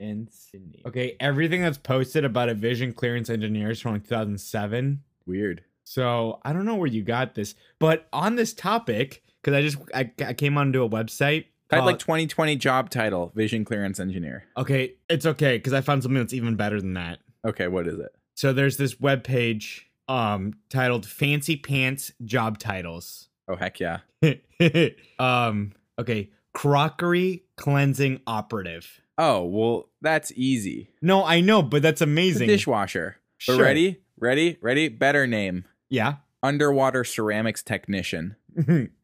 Clear 0.00 0.10
engineer. 0.10 0.82
Okay, 0.86 1.16
everything 1.20 1.62
that's 1.62 1.78
posted 1.78 2.24
about 2.24 2.48
a 2.48 2.54
vision 2.54 2.92
clearance 2.92 3.28
engineer 3.30 3.70
is 3.70 3.80
from 3.80 3.92
like 3.92 4.04
2007. 4.04 5.02
Weird. 5.26 5.62
So 5.84 6.40
I 6.44 6.52
don't 6.52 6.64
know 6.64 6.76
where 6.76 6.86
you 6.86 7.02
got 7.02 7.34
this, 7.34 7.54
but 7.78 8.08
on 8.12 8.36
this 8.36 8.54
topic, 8.54 9.22
because 9.42 9.54
I 9.56 9.62
just 9.62 9.78
I, 9.94 10.10
I 10.24 10.34
came 10.34 10.56
onto 10.58 10.82
a 10.84 10.88
website. 10.88 11.46
Type 11.68 11.78
called- 11.80 11.86
like 11.86 11.98
2020 11.98 12.56
job 12.56 12.90
title, 12.90 13.32
vision 13.34 13.64
clearance 13.64 14.00
engineer. 14.00 14.44
okay, 14.56 14.94
it's 15.08 15.26
okay 15.26 15.56
because 15.56 15.72
I 15.72 15.80
found 15.80 16.02
something 16.02 16.18
that's 16.18 16.34
even 16.34 16.56
better 16.56 16.80
than 16.80 16.94
that. 16.94 17.18
Okay, 17.44 17.68
what 17.68 17.86
is 17.86 17.98
it? 17.98 18.14
So 18.34 18.52
there's 18.52 18.76
this 18.76 19.00
web 19.00 19.22
page 19.24 19.88
um 20.08 20.54
titled 20.68 21.06
"Fancy 21.06 21.56
Pants 21.56 22.12
Job 22.24 22.58
Titles." 22.58 23.28
Oh 23.48 23.56
heck 23.56 23.78
yeah. 23.80 23.98
um, 25.18 25.72
okay, 25.98 26.30
crockery 26.54 27.44
cleansing 27.56 28.20
operative. 28.26 29.00
Oh 29.22 29.44
well, 29.44 29.88
that's 30.00 30.32
easy. 30.34 30.90
No, 31.02 31.24
I 31.24 31.42
know, 31.42 31.60
but 31.62 31.82
that's 31.82 32.00
amazing. 32.00 32.48
dishwasher. 32.48 33.16
But 33.46 33.54
Sure. 33.54 33.62
ready, 33.62 34.00
ready, 34.18 34.56
ready. 34.62 34.88
Better 34.88 35.26
name: 35.26 35.64
Yeah. 35.90 36.16
underwater 36.42 37.04
ceramics 37.04 37.62
technician. 37.62 38.36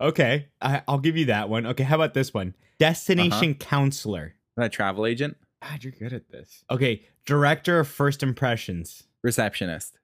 okay, 0.00 0.48
I, 0.60 0.82
I'll 0.88 0.98
give 0.98 1.16
you 1.16 1.26
that 1.26 1.48
one. 1.48 1.66
Okay, 1.66 1.82
how 1.84 1.96
about 1.96 2.14
this 2.14 2.32
one? 2.32 2.54
Destination 2.78 3.50
Uh-huh. 3.50 3.58
counselor. 3.58 4.34
That 4.56 4.66
a 4.66 4.68
travel 4.68 5.04
agent, 5.06 5.36
God, 5.62 5.82
you're 5.84 5.92
good 5.92 6.12
at 6.12 6.30
this. 6.30 6.64
Okay, 6.70 7.02
director 7.26 7.80
of 7.80 7.88
first 7.88 8.22
impressions. 8.22 9.04
receptionist, 9.22 9.98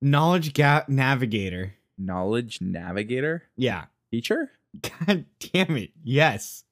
Knowledge 0.00 0.52
gap 0.54 0.88
navigator. 0.88 1.74
knowledge 1.98 2.60
navigator, 2.60 3.44
Yeah. 3.56 3.84
teacher. 4.10 4.52
God 5.06 5.24
damn 5.52 5.76
it. 5.76 5.90
Yes. 6.02 6.64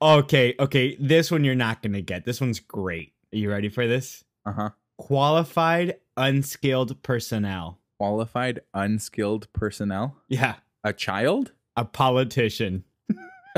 Okay, 0.00 0.54
okay. 0.58 0.96
This 1.00 1.30
one 1.30 1.44
you're 1.44 1.54
not 1.54 1.82
gonna 1.82 2.00
get. 2.02 2.24
This 2.24 2.40
one's 2.40 2.60
great. 2.60 3.12
Are 3.32 3.36
you 3.38 3.50
ready 3.50 3.68
for 3.68 3.86
this? 3.86 4.24
Uh 4.46 4.52
huh. 4.52 4.70
Qualified 4.96 5.96
unskilled 6.16 7.02
personnel. 7.02 7.78
Qualified, 7.98 8.60
unskilled 8.74 9.52
personnel. 9.52 10.16
Yeah, 10.28 10.54
A 10.84 10.92
child. 10.92 11.52
a 11.76 11.84
politician. 11.84 12.84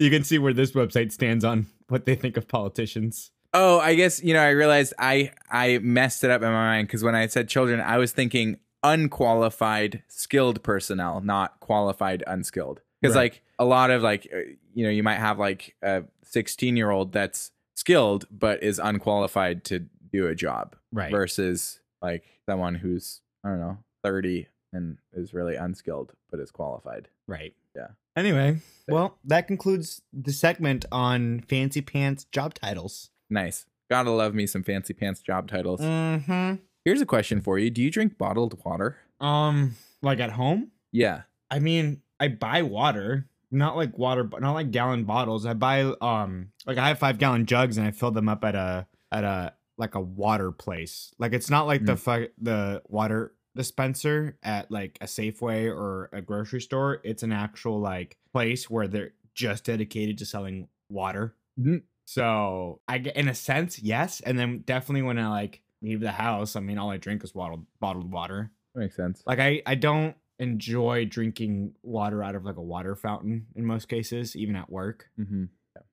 you 0.00 0.10
can 0.10 0.22
see 0.24 0.38
where 0.38 0.52
this 0.54 0.72
website 0.72 1.12
stands 1.12 1.44
on 1.44 1.66
what 1.88 2.04
they 2.06 2.14
think 2.14 2.36
of 2.36 2.48
politicians. 2.48 3.30
Oh, 3.52 3.78
I 3.80 3.94
guess 3.94 4.22
you 4.22 4.34
know. 4.34 4.40
I 4.40 4.50
realized 4.50 4.92
I 4.98 5.32
I 5.50 5.78
messed 5.82 6.24
it 6.24 6.30
up 6.30 6.42
in 6.42 6.48
my 6.48 6.54
mind 6.54 6.88
because 6.88 7.02
when 7.04 7.14
I 7.14 7.26
said 7.26 7.48
children, 7.48 7.80
I 7.80 7.98
was 7.98 8.12
thinking 8.12 8.58
unqualified, 8.82 10.02
skilled 10.08 10.62
personnel, 10.62 11.20
not 11.20 11.58
qualified, 11.60 12.22
unskilled. 12.26 12.80
Because 13.00 13.14
Right. 13.16 13.22
like 13.32 13.42
a 13.58 13.64
lot 13.64 13.90
of 13.90 14.02
like 14.02 14.28
uh, 14.34 14.38
you 14.74 14.84
know, 14.84 14.90
you 14.90 15.02
might 15.02 15.18
have 15.18 15.38
like 15.38 15.74
a 15.82 16.04
sixteen 16.22 16.76
year 16.76 16.90
old 16.90 17.12
that's 17.12 17.50
skilled 17.74 18.26
but 18.30 18.62
is 18.62 18.78
unqualified 18.78 19.64
to 19.64 19.80
do 20.12 20.26
a 20.26 20.34
job. 20.34 20.76
Right. 20.92 21.10
versus 21.10 21.80
like 22.00 22.24
someone 22.48 22.74
who's 22.76 23.20
I 23.44 23.50
don't 23.50 23.60
know 23.60 23.78
thirty 24.02 24.48
and 24.72 24.98
is 25.12 25.34
really 25.34 25.56
unskilled 25.56 26.12
but 26.30 26.40
is 26.40 26.50
qualified. 26.50 27.08
Right. 27.28 27.54
Yeah. 27.74 27.88
Anyway, 28.16 28.60
well, 28.88 29.18
that 29.24 29.46
concludes 29.46 30.00
the 30.10 30.32
segment 30.32 30.86
on 30.90 31.40
fancy 31.40 31.82
pants 31.82 32.24
job 32.32 32.54
titles. 32.54 33.10
Nice. 33.28 33.66
Gotta 33.90 34.10
love 34.10 34.34
me 34.34 34.46
some 34.46 34.62
fancy 34.62 34.94
pants 34.94 35.20
job 35.20 35.48
titles. 35.48 35.80
Mm-hmm. 35.82 36.54
Here's 36.86 37.00
a 37.02 37.06
question 37.06 37.42
for 37.42 37.58
you: 37.58 37.68
Do 37.68 37.82
you 37.82 37.90
drink 37.90 38.16
bottled 38.16 38.58
water? 38.64 38.96
Um, 39.20 39.76
like 40.02 40.18
at 40.20 40.30
home? 40.30 40.70
Yeah. 40.92 41.22
I 41.50 41.58
mean, 41.58 42.00
I 42.18 42.28
buy 42.28 42.62
water, 42.62 43.28
not 43.50 43.76
like 43.76 43.96
water, 43.98 44.24
but 44.24 44.40
not 44.40 44.52
like 44.52 44.70
gallon 44.70 45.04
bottles. 45.04 45.46
I 45.46 45.54
buy 45.54 45.82
um, 46.00 46.48
like 46.66 46.78
I 46.78 46.88
have 46.88 46.98
five 46.98 47.18
gallon 47.18 47.46
jugs 47.46 47.76
and 47.78 47.86
I 47.86 47.90
fill 47.90 48.10
them 48.10 48.28
up 48.28 48.44
at 48.44 48.54
a 48.54 48.86
at 49.12 49.24
a 49.24 49.54
like 49.78 49.94
a 49.94 50.00
water 50.00 50.52
place. 50.52 51.12
Like 51.18 51.32
it's 51.32 51.50
not 51.50 51.66
like 51.66 51.84
the 51.84 51.96
fu- 51.96 52.28
the 52.40 52.82
water 52.88 53.34
dispenser 53.54 54.38
at 54.42 54.70
like 54.70 54.98
a 55.00 55.06
Safeway 55.06 55.66
or 55.68 56.08
a 56.12 56.20
grocery 56.22 56.60
store. 56.60 57.00
It's 57.04 57.22
an 57.22 57.32
actual 57.32 57.80
like 57.80 58.16
place 58.32 58.68
where 58.70 58.86
they're 58.88 59.12
just 59.34 59.64
dedicated 59.64 60.18
to 60.18 60.26
selling 60.26 60.68
water. 60.88 61.34
Mhm. 61.60 61.82
So 62.06 62.80
I 62.88 62.98
get 62.98 63.16
in 63.16 63.28
a 63.28 63.34
sense, 63.34 63.78
yes. 63.80 64.20
And 64.20 64.38
then 64.38 64.60
definitely 64.64 65.02
when 65.02 65.18
I 65.18 65.28
like 65.28 65.62
leave 65.82 66.00
the 66.00 66.12
house, 66.12 66.56
I 66.56 66.60
mean, 66.60 66.78
all 66.78 66.90
I 66.90 66.96
drink 66.96 67.24
is 67.24 67.32
bottled 67.32 67.66
bottled 67.80 68.10
water. 68.12 68.50
That 68.74 68.80
makes 68.80 68.96
sense. 68.96 69.22
Like 69.26 69.40
I 69.40 69.62
I 69.66 69.74
don't 69.74 70.16
enjoy 70.38 71.04
drinking 71.06 71.74
water 71.82 72.22
out 72.22 72.34
of 72.34 72.44
like 72.44 72.56
a 72.56 72.62
water 72.62 72.94
fountain 72.94 73.46
in 73.54 73.64
most 73.64 73.88
cases, 73.88 74.36
even 74.36 74.56
at 74.56 74.70
work. 74.70 75.08
Mm-hmm. 75.18 75.44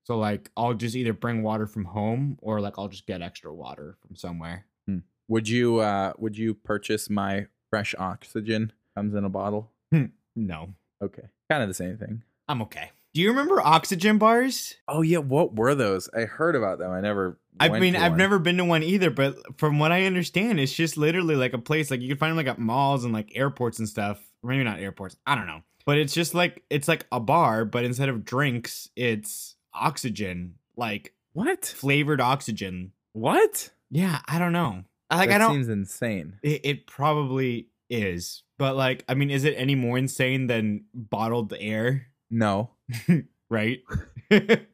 So 0.04 0.18
like 0.18 0.50
I'll 0.58 0.74
just 0.74 0.96
either 0.96 1.14
bring 1.14 1.44
water 1.44 1.68
from 1.68 1.86
home 1.86 2.38
or 2.42 2.62
like 2.62 2.78
I'll 2.78 2.88
just 2.88 3.06
get 3.08 3.22
extra 3.22 3.54
water 3.54 3.98
from 4.06 4.16
somewhere. 4.16 4.66
Would 5.30 5.48
you 5.48 5.80
uh 5.80 6.14
would 6.18 6.38
you 6.38 6.54
purchase 6.54 7.10
my 7.10 7.48
fresh 7.70 7.96
oxygen? 7.98 8.74
Comes 8.96 9.16
in 9.16 9.24
a 9.24 9.30
bottle. 9.30 9.72
No. 10.36 10.74
Okay. 11.02 11.24
Kind 11.50 11.64
of 11.64 11.70
the 11.70 11.74
same 11.74 11.98
thing. 11.98 12.24
I'm 12.48 12.62
okay. 12.64 12.92
Do 13.14 13.22
you 13.22 13.30
remember 13.30 13.62
oxygen 13.62 14.18
bars? 14.18 14.76
Oh 14.88 15.02
yeah, 15.02 15.20
what 15.20 15.56
were 15.56 15.76
those? 15.76 16.10
I 16.14 16.22
heard 16.22 16.56
about 16.56 16.80
them. 16.80 16.92
I 16.92 17.00
never 17.00 17.40
I 17.60 17.80
mean, 17.80 17.96
I've 17.96 18.12
one. 18.14 18.18
never 18.18 18.40
been 18.40 18.58
to 18.58 18.66
one 18.66 18.84
either, 18.84 19.10
but 19.10 19.38
from 19.60 19.80
what 19.80 19.92
I 19.92 20.06
understand, 20.06 20.60
it's 20.60 20.74
just 20.74 20.98
literally 20.98 21.36
like 21.36 21.54
a 21.54 21.58
place 21.60 21.90
like 21.92 22.02
you 22.02 22.08
can 22.10 22.18
find 22.18 22.32
them 22.32 22.38
like 22.38 22.48
at 22.48 22.60
malls 22.60 23.04
and 23.04 23.14
like 23.14 23.32
airports 23.36 23.80
and 23.80 23.88
stuff. 23.88 24.20
Maybe 24.44 24.64
not 24.64 24.80
airports. 24.80 25.16
I 25.26 25.36
don't 25.36 25.48
know. 25.48 25.62
But 25.86 25.98
it's 25.98 26.14
just 26.14 26.34
like 26.34 26.64
it's 26.70 26.88
like 26.88 27.06
a 27.12 27.20
bar, 27.20 27.66
but 27.66 27.84
instead 27.86 28.10
of 28.10 28.26
drinks, 28.26 28.90
it's 28.96 29.56
oxygen, 29.74 30.56
like 30.78 31.14
What? 31.34 31.66
flavored 31.66 32.22
oxygen. 32.22 32.92
What? 33.14 33.70
Yeah, 33.92 34.20
I 34.28 34.40
don't 34.40 34.54
know. 34.54 34.84
Like 35.12 35.30
that 35.30 35.36
I 35.42 35.46
don't 35.46 35.54
seems 35.54 35.70
insane. 35.70 36.40
it, 36.42 36.62
it 36.64 36.88
probably 36.88 37.68
is. 37.90 38.44
But 38.58 38.76
like 38.76 39.04
I 39.08 39.14
mean, 39.14 39.30
is 39.30 39.44
it 39.44 39.54
any 39.58 39.76
more 39.76 39.98
insane 39.98 40.48
than 40.48 40.86
bottled 40.94 41.54
air? 41.60 42.08
No. 42.30 42.72
Right? 43.50 43.82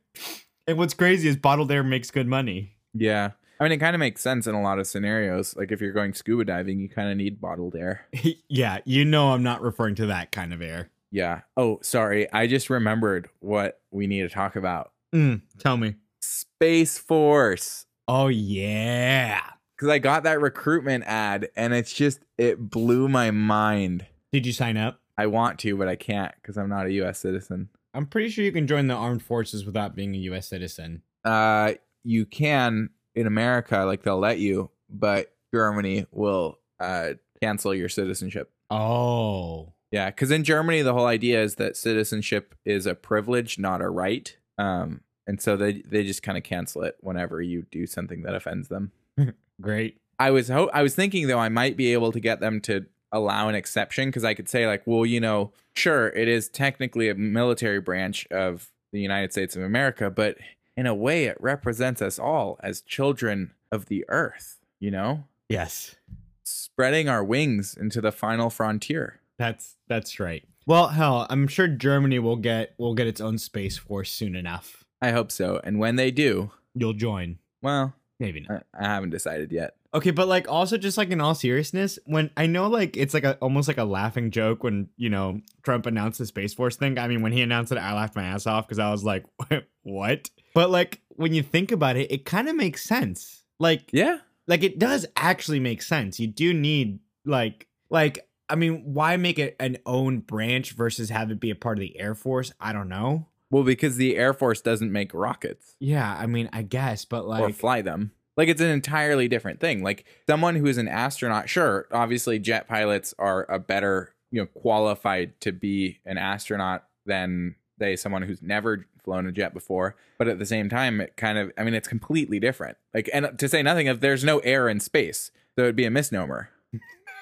and 0.70 0.78
what's 0.78 0.94
crazy 0.94 1.28
is 1.28 1.36
bottled 1.36 1.72
air 1.72 1.84
makes 1.84 2.12
good 2.12 2.28
money. 2.28 2.76
Yeah. 2.94 3.32
I 3.60 3.64
mean, 3.64 3.74
it 3.74 3.78
kind 3.78 3.96
of 3.96 4.00
makes 4.00 4.22
sense 4.22 4.48
in 4.48 4.56
a 4.56 4.62
lot 4.62 4.80
of 4.80 4.88
scenarios. 4.88 5.56
Like 5.56 5.72
if 5.72 5.82
you're 5.82 5.92
going 5.92 6.14
scuba 6.14 6.46
diving, 6.46 6.80
you 6.80 6.88
kind 6.88 7.10
of 7.10 7.18
need 7.18 7.42
bottled 7.42 7.76
air. 7.76 8.06
yeah, 8.48 8.80
you 8.86 9.04
know 9.04 9.32
I'm 9.32 9.44
not 9.44 9.62
referring 9.62 9.96
to 9.96 10.06
that 10.06 10.32
kind 10.32 10.54
of 10.54 10.62
air. 10.62 10.92
Yeah. 11.12 11.42
Oh, 11.58 11.80
sorry. 11.82 12.32
I 12.32 12.48
just 12.48 12.70
remembered 12.70 13.30
what 13.40 13.82
we 13.92 14.08
need 14.08 14.22
to 14.22 14.30
talk 14.30 14.56
about. 14.56 14.92
Mm, 15.14 15.42
tell 15.58 15.76
me. 15.76 15.96
Space 16.22 16.98
Force. 16.98 17.86
Oh 18.08 18.28
yeah. 18.28 19.42
Because 19.76 19.90
I 19.90 19.98
got 19.98 20.24
that 20.24 20.40
recruitment 20.40 21.04
ad 21.06 21.50
and 21.56 21.74
it's 21.74 21.94
just, 21.94 22.20
it 22.38 22.70
blew 22.70 23.10
my 23.10 23.32
mind. 23.32 24.06
Did 24.32 24.46
you 24.46 24.54
sign 24.54 24.78
up? 24.78 25.02
I 25.18 25.26
want 25.28 25.60
to, 25.60 25.76
but 25.76 25.90
I 25.90 25.96
can't 25.96 26.34
because 26.36 26.58
I'm 26.58 26.70
not 26.70 26.86
a 26.86 26.94
U.S. 26.94 27.20
citizen. 27.20 27.70
I'm 28.00 28.06
pretty 28.06 28.30
sure 28.30 28.46
you 28.46 28.54
can 28.54 28.66
join 28.66 28.88
the 28.88 28.94
armed 28.94 29.22
forces 29.22 29.66
without 29.66 29.94
being 29.94 30.16
a 30.16 30.20
US 30.20 30.48
citizen. 30.48 31.02
Uh, 31.26 31.74
you 32.06 32.26
can 32.26 32.92
in 33.14 33.28
America, 33.28 33.80
like 33.80 34.04
they'll 34.04 34.18
let 34.18 34.40
you, 34.40 34.72
but 34.90 35.34
Germany 35.54 36.06
will 36.10 36.60
uh, 36.80 37.16
cancel 37.42 37.76
your 37.76 37.90
citizenship. 37.90 38.54
Oh. 38.70 39.74
Yeah, 39.92 40.12
because 40.12 40.32
in 40.32 40.46
Germany, 40.46 40.82
the 40.82 40.94
whole 40.94 41.08
idea 41.08 41.44
is 41.44 41.56
that 41.56 41.76
citizenship 41.76 42.56
is 42.64 42.86
a 42.86 42.96
privilege, 42.96 43.60
not 43.60 43.82
a 43.82 43.90
right. 43.90 44.34
Um, 44.58 45.02
and 45.28 45.42
so 45.42 45.58
they 45.58 45.82
they 45.82 46.06
just 46.06 46.24
kind 46.24 46.38
of 46.38 46.46
cancel 46.46 46.84
it 46.84 46.96
whenever 47.02 47.42
you 47.42 47.66
do 47.70 47.86
something 47.86 48.22
that 48.22 48.34
offends 48.34 48.70
them. 48.70 48.94
Great. 49.62 49.98
I 50.18 50.32
was 50.32 50.48
ho- 50.48 50.72
I 50.74 50.84
was 50.84 50.96
thinking 50.96 51.28
though 51.28 51.40
I 51.40 51.50
might 51.50 51.76
be 51.76 51.92
able 51.92 52.14
to 52.14 52.22
get 52.22 52.40
them 52.40 52.62
to 52.62 52.86
allow 53.12 53.50
an 53.50 53.56
exception 53.56 54.10
because 54.10 54.24
I 54.24 54.34
could 54.34 54.48
say 54.50 54.68
like, 54.68 54.84
well, 54.86 55.06
you 55.06 55.20
know, 55.20 55.52
sure, 55.74 56.08
it 56.10 56.28
is 56.28 56.48
technically 56.50 57.10
a 57.10 57.16
military 57.16 57.80
branch 57.82 58.28
of 58.32 58.70
the 58.92 59.00
United 59.00 59.32
States 59.32 59.56
of 59.56 59.64
America, 59.64 60.10
but 60.10 60.38
in 60.78 60.86
a 60.86 60.96
way, 60.96 61.26
it 61.26 61.38
represents 61.40 62.02
us 62.02 62.18
all 62.20 62.58
as 62.62 62.82
children 62.82 63.52
of 63.72 63.86
the 63.88 64.06
earth. 64.10 64.60
You 64.80 64.92
know, 64.92 65.26
Yes. 65.50 65.96
spreading 66.44 67.10
our 67.10 67.24
wings 67.24 67.76
into 67.76 68.02
the 68.02 68.12
final 68.12 68.50
frontier. 68.50 69.20
That's 69.38 69.76
that's 69.88 70.20
right. 70.20 70.44
Well, 70.66 70.90
hell, 70.90 71.26
I'm 71.30 71.48
sure 71.48 71.68
Germany 71.68 72.20
will 72.20 72.36
get 72.36 72.74
will 72.78 72.94
get 72.94 73.08
its 73.08 73.22
own 73.22 73.38
space 73.38 73.78
force 73.78 74.12
soon 74.12 74.36
enough. 74.36 74.84
I 75.02 75.12
hope 75.12 75.32
so. 75.32 75.60
And 75.64 75.80
when 75.80 75.96
they 75.96 76.12
do, 76.12 76.52
You'll 76.76 76.94
join. 76.94 77.40
well, 77.62 77.94
Maybe 78.20 78.42
not. 78.48 78.66
I, 78.74 78.86
I 78.86 78.88
haven't 78.90 79.10
decided 79.12 79.52
yet. 79.52 79.76
Okay, 79.94 80.12
but 80.12 80.28
like 80.28 80.48
also 80.48 80.78
just 80.78 80.98
like 80.98 81.10
in 81.10 81.20
all 81.20 81.34
seriousness, 81.34 81.98
when 82.06 82.30
I 82.38 82.46
know 82.46 82.68
like 82.68 82.96
it's 82.96 83.14
like 83.14 83.24
a 83.24 83.36
almost 83.38 83.68
like 83.68 83.80
a 83.80 83.84
laughing 83.84 84.30
joke 84.30 84.64
when 84.64 84.90
you 84.98 85.10
know 85.10 85.42
Trump 85.64 85.86
announced 85.88 86.20
the 86.20 86.26
Space 86.28 86.54
Force 86.54 86.76
thing. 86.76 87.00
I 87.00 87.08
mean, 87.08 87.22
when 87.24 87.32
he 87.32 87.42
announced 87.42 87.72
it, 87.72 87.78
I 87.80 87.94
laughed 87.94 88.16
my 88.16 88.24
ass 88.24 88.46
off 88.46 88.68
because 88.68 88.78
I 88.80 88.92
was 88.92 89.04
like, 89.04 89.26
"What?" 89.84 90.30
But 90.54 90.70
like 90.70 91.02
when 91.16 91.34
you 91.34 91.42
think 91.42 91.72
about 91.72 91.96
it, 91.98 92.12
it 92.12 92.26
kind 92.26 92.48
of 92.48 92.56
makes 92.56 92.84
sense. 92.84 93.44
Like, 93.60 93.90
Yeah. 93.92 94.20
like 94.48 94.64
it 94.64 94.80
does 94.80 95.06
actually 95.18 95.60
make 95.60 95.82
sense. 95.82 96.20
You 96.20 96.28
do 96.28 96.54
need 96.54 97.00
like 97.26 97.68
like 97.90 98.28
I 98.48 98.56
mean, 98.56 98.94
why 98.94 99.18
make 99.18 99.38
it 99.40 99.56
an 99.60 99.78
own 99.86 100.20
branch 100.20 100.72
versus 100.74 101.10
have 101.10 101.30
it 101.32 101.40
be 101.40 101.50
a 101.52 101.56
part 101.56 101.78
of 101.78 101.82
the 101.82 102.00
Air 102.00 102.16
Force? 102.16 102.52
I 102.60 102.74
don't 102.74 102.90
know. 102.90 103.28
Well, 103.52 103.64
because 103.64 103.98
the 103.98 104.16
Air 104.18 104.34
Force 104.34 104.62
doesn't 104.62 104.92
make 104.92 105.12
rockets 105.16 105.76
Yeah, 105.80 106.16
I 106.16 106.28
mean, 106.28 106.48
I 106.54 106.62
guess, 106.62 107.06
but 107.06 107.28
like 107.28 107.42
or 107.42 107.52
fly 107.54 107.82
them. 107.82 108.12
Like 108.40 108.48
it's 108.48 108.62
an 108.62 108.70
entirely 108.70 109.28
different 109.28 109.60
thing. 109.60 109.84
Like 109.84 110.06
someone 110.26 110.56
who 110.56 110.66
is 110.66 110.78
an 110.78 110.88
astronaut, 110.88 111.50
sure, 111.50 111.88
obviously 111.92 112.40
jet 112.40 112.70
pilots 112.70 113.14
are 113.20 113.46
a 113.52 113.60
better, 113.60 114.14
you 114.32 114.40
know, 114.40 114.46
qualified 114.46 115.42
to 115.42 115.52
be 115.52 116.00
an 116.06 116.18
astronaut 116.18 116.86
than 117.06 117.56
say 117.80 117.98
someone 117.98 118.22
who's 118.22 118.42
never 118.42 118.86
flown 119.04 119.28
a 119.28 119.34
jet 119.34 119.54
before. 119.54 119.98
But 120.18 120.30
at 120.30 120.40
the 120.40 120.46
same 120.46 120.70
time, 120.70 121.02
it 121.02 121.18
kind 121.18 121.38
of 121.38 121.52
I 121.58 121.66
mean, 121.66 121.74
it's 121.74 121.90
completely 121.90 122.40
different. 122.40 122.78
Like 122.94 123.10
and 123.12 123.38
to 123.38 123.50
say 123.50 123.62
nothing 123.62 123.90
of 123.90 124.00
there's 124.00 124.24
no 124.24 124.40
air 124.40 124.70
in 124.70 124.80
space. 124.80 125.32
So 125.58 125.64
it'd 125.64 125.76
be 125.76 125.84
a 125.84 125.92
misnomer. 125.92 126.50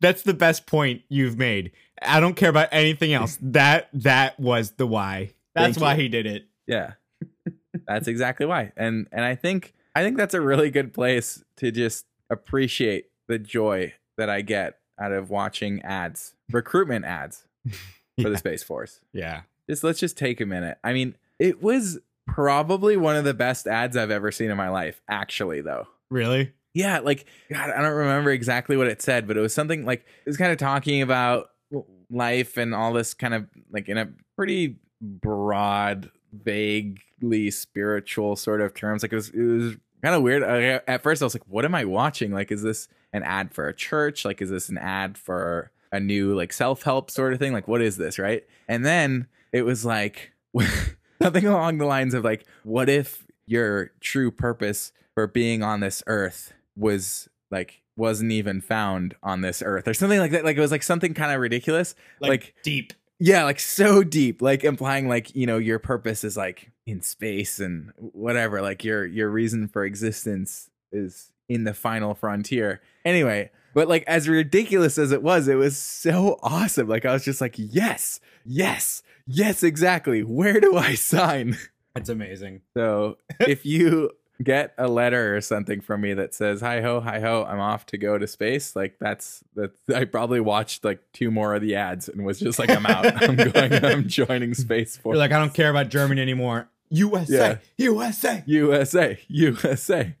That's 0.00 0.22
the 0.22 0.34
best 0.34 0.66
point 0.66 1.02
you've 1.08 1.36
made. 1.36 1.72
I 2.00 2.20
don't 2.20 2.36
care 2.36 2.50
about 2.50 2.68
anything 2.70 3.12
else. 3.12 3.36
That 3.42 3.88
that 3.94 4.38
was 4.38 4.70
the 4.72 4.86
why. 4.86 5.32
That's 5.56 5.74
Thank 5.74 5.82
why 5.82 5.94
you. 5.94 6.02
he 6.02 6.08
did 6.08 6.26
it. 6.26 6.46
Yeah. 6.66 6.92
that's 7.88 8.06
exactly 8.08 8.46
why. 8.46 8.72
And 8.76 9.08
and 9.10 9.24
I 9.24 9.34
think 9.34 9.74
I 9.94 10.02
think 10.02 10.16
that's 10.16 10.34
a 10.34 10.40
really 10.40 10.70
good 10.70 10.92
place 10.94 11.42
to 11.56 11.70
just 11.72 12.04
appreciate 12.30 13.06
the 13.28 13.38
joy 13.38 13.94
that 14.18 14.28
I 14.30 14.42
get 14.42 14.78
out 15.00 15.12
of 15.12 15.30
watching 15.30 15.82
ads, 15.82 16.34
recruitment 16.52 17.04
ads 17.04 17.44
for 17.68 17.74
Yeah. 18.18 18.28
the 18.28 18.36
Space 18.38 18.62
Force. 18.62 19.00
Yeah. 19.12 19.42
Just 19.68 19.82
let's 19.82 19.98
just 19.98 20.16
take 20.16 20.40
a 20.40 20.46
minute. 20.46 20.78
I 20.84 20.92
mean, 20.92 21.16
it 21.38 21.62
was 21.62 21.98
probably 22.26 22.96
one 22.96 23.16
of 23.16 23.24
the 23.24 23.34
best 23.34 23.66
ads 23.66 23.96
I've 23.96 24.10
ever 24.10 24.30
seen 24.30 24.50
in 24.50 24.56
my 24.56 24.68
life, 24.68 25.00
actually 25.08 25.60
though. 25.62 25.86
Really? 26.10 26.52
yeah, 26.74 26.98
like 26.98 27.24
God, 27.50 27.70
I 27.70 27.80
don't 27.80 27.92
remember 27.94 28.30
exactly 28.30 28.76
what 28.76 28.86
it 28.86 29.00
said, 29.00 29.26
but 29.26 29.36
it 29.36 29.40
was 29.40 29.54
something 29.54 29.84
like 29.86 30.00
it 30.00 30.26
was 30.28 30.36
kind 30.36 30.52
of 30.52 30.58
talking 30.58 31.00
about 31.02 31.50
life 32.10 32.56
and 32.58 32.74
all 32.74 32.92
this 32.92 33.14
kind 33.14 33.32
of 33.34 33.46
like 33.72 33.88
in 33.88 33.96
a 33.98 34.08
pretty 34.36 34.76
broad, 35.00 36.10
vaguely 36.32 37.50
spiritual 37.50 38.36
sort 38.36 38.60
of 38.60 38.74
terms. 38.74 39.02
Like 39.02 39.12
it 39.12 39.16
was, 39.16 39.28
it 39.30 39.42
was 39.42 39.76
kind 40.02 40.14
of 40.14 40.22
weird. 40.22 40.42
I, 40.42 40.80
at 40.90 41.02
first, 41.02 41.22
I 41.22 41.26
was 41.26 41.34
like, 41.34 41.46
"What 41.48 41.64
am 41.64 41.74
I 41.74 41.84
watching? 41.84 42.32
Like, 42.32 42.50
is 42.50 42.62
this 42.62 42.88
an 43.12 43.22
ad 43.22 43.52
for 43.52 43.68
a 43.68 43.74
church? 43.74 44.24
Like, 44.24 44.42
is 44.42 44.50
this 44.50 44.68
an 44.68 44.78
ad 44.78 45.18
for 45.18 45.70
a 45.92 46.00
new 46.00 46.34
like 46.34 46.52
self 46.52 46.82
help 46.82 47.10
sort 47.10 47.32
of 47.32 47.38
thing? 47.38 47.52
Like, 47.52 47.68
what 47.68 47.82
is 47.82 47.96
this, 47.96 48.18
right?" 48.18 48.44
And 48.68 48.84
then 48.84 49.26
it 49.52 49.62
was 49.62 49.84
like 49.84 50.32
something 51.22 51.46
along 51.46 51.78
the 51.78 51.86
lines 51.86 52.14
of 52.14 52.24
like, 52.24 52.44
"What 52.64 52.88
if 52.88 53.26
your 53.46 53.92
true 54.00 54.30
purpose 54.30 54.92
for 55.14 55.26
being 55.26 55.62
on 55.62 55.80
this 55.80 56.02
earth 56.06 56.52
was 56.76 57.28
like 57.50 57.82
wasn't 57.96 58.30
even 58.32 58.60
found 58.60 59.14
on 59.22 59.40
this 59.40 59.62
earth 59.64 59.88
or 59.88 59.94
something 59.94 60.18
like 60.18 60.30
that 60.32 60.44
like 60.44 60.56
it 60.56 60.60
was 60.60 60.70
like 60.70 60.82
something 60.82 61.14
kind 61.14 61.32
of 61.32 61.40
ridiculous 61.40 61.94
Like, 62.20 62.28
like 62.28 62.54
deep. 62.62 62.92
Yeah 63.18 63.44
like 63.44 63.60
so 63.60 64.02
deep 64.02 64.42
like 64.42 64.64
implying 64.64 65.08
like 65.08 65.34
you 65.34 65.46
know 65.46 65.58
your 65.58 65.78
purpose 65.78 66.24
is 66.24 66.36
like 66.36 66.70
in 66.86 67.00
space 67.00 67.58
and 67.58 67.92
whatever 67.98 68.60
like 68.62 68.84
your 68.84 69.04
your 69.06 69.28
reason 69.30 69.68
for 69.68 69.84
existence 69.84 70.70
is 70.92 71.32
in 71.48 71.64
the 71.64 71.74
final 71.74 72.14
frontier. 72.14 72.80
Anyway 73.04 73.50
but 73.74 73.88
like 73.88 74.04
as 74.06 74.28
ridiculous 74.28 74.96
as 74.96 75.12
it 75.12 75.22
was 75.22 75.48
it 75.48 75.56
was 75.56 75.76
so 75.76 76.38
awesome. 76.42 76.88
Like 76.88 77.04
i 77.04 77.12
was 77.12 77.24
just 77.24 77.40
like 77.40 77.54
yes 77.58 78.20
yes 78.44 79.02
yes 79.26 79.62
exactly. 79.62 80.22
Where 80.22 80.60
do 80.60 80.76
i 80.76 80.94
sign? 81.12 81.56
That's 81.94 82.08
amazing. 82.10 82.60
so 82.76 83.16
if 83.40 83.64
you 83.64 84.10
get 84.42 84.74
a 84.78 84.86
letter 84.88 85.36
or 85.36 85.40
something 85.40 85.80
from 85.80 86.00
me 86.02 86.12
that 86.14 86.34
says 86.34 86.60
hi 86.60 86.80
ho 86.80 87.00
hi 87.00 87.20
ho 87.20 87.44
i'm 87.48 87.58
off 87.60 87.86
to 87.86 87.96
go 87.96 88.18
to 88.18 88.26
space 88.26 88.76
like 88.76 88.96
that's 89.00 89.42
that 89.54 89.70
i 89.94 90.04
probably 90.04 90.40
watched 90.40 90.84
like 90.84 91.00
two 91.12 91.30
more 91.30 91.54
of 91.54 91.62
the 91.62 91.74
ads 91.74 92.08
and 92.08 92.24
was 92.24 92.38
just 92.38 92.58
like 92.58 92.68
i'm 92.70 92.84
out 92.86 93.06
i'm 93.28 93.36
going 93.36 93.72
i'm 93.84 94.06
joining 94.08 94.52
space 94.54 94.96
force 94.96 95.14
You're 95.14 95.18
like, 95.20 95.32
I 95.32 95.38
don't 95.38 95.54
care 95.54 95.70
about 95.70 95.88
Germany 95.88 96.20
anymore. 96.20 96.68
USA, 96.90 97.58
USA. 97.78 98.42
usa 98.46 99.18
usa 99.28 100.14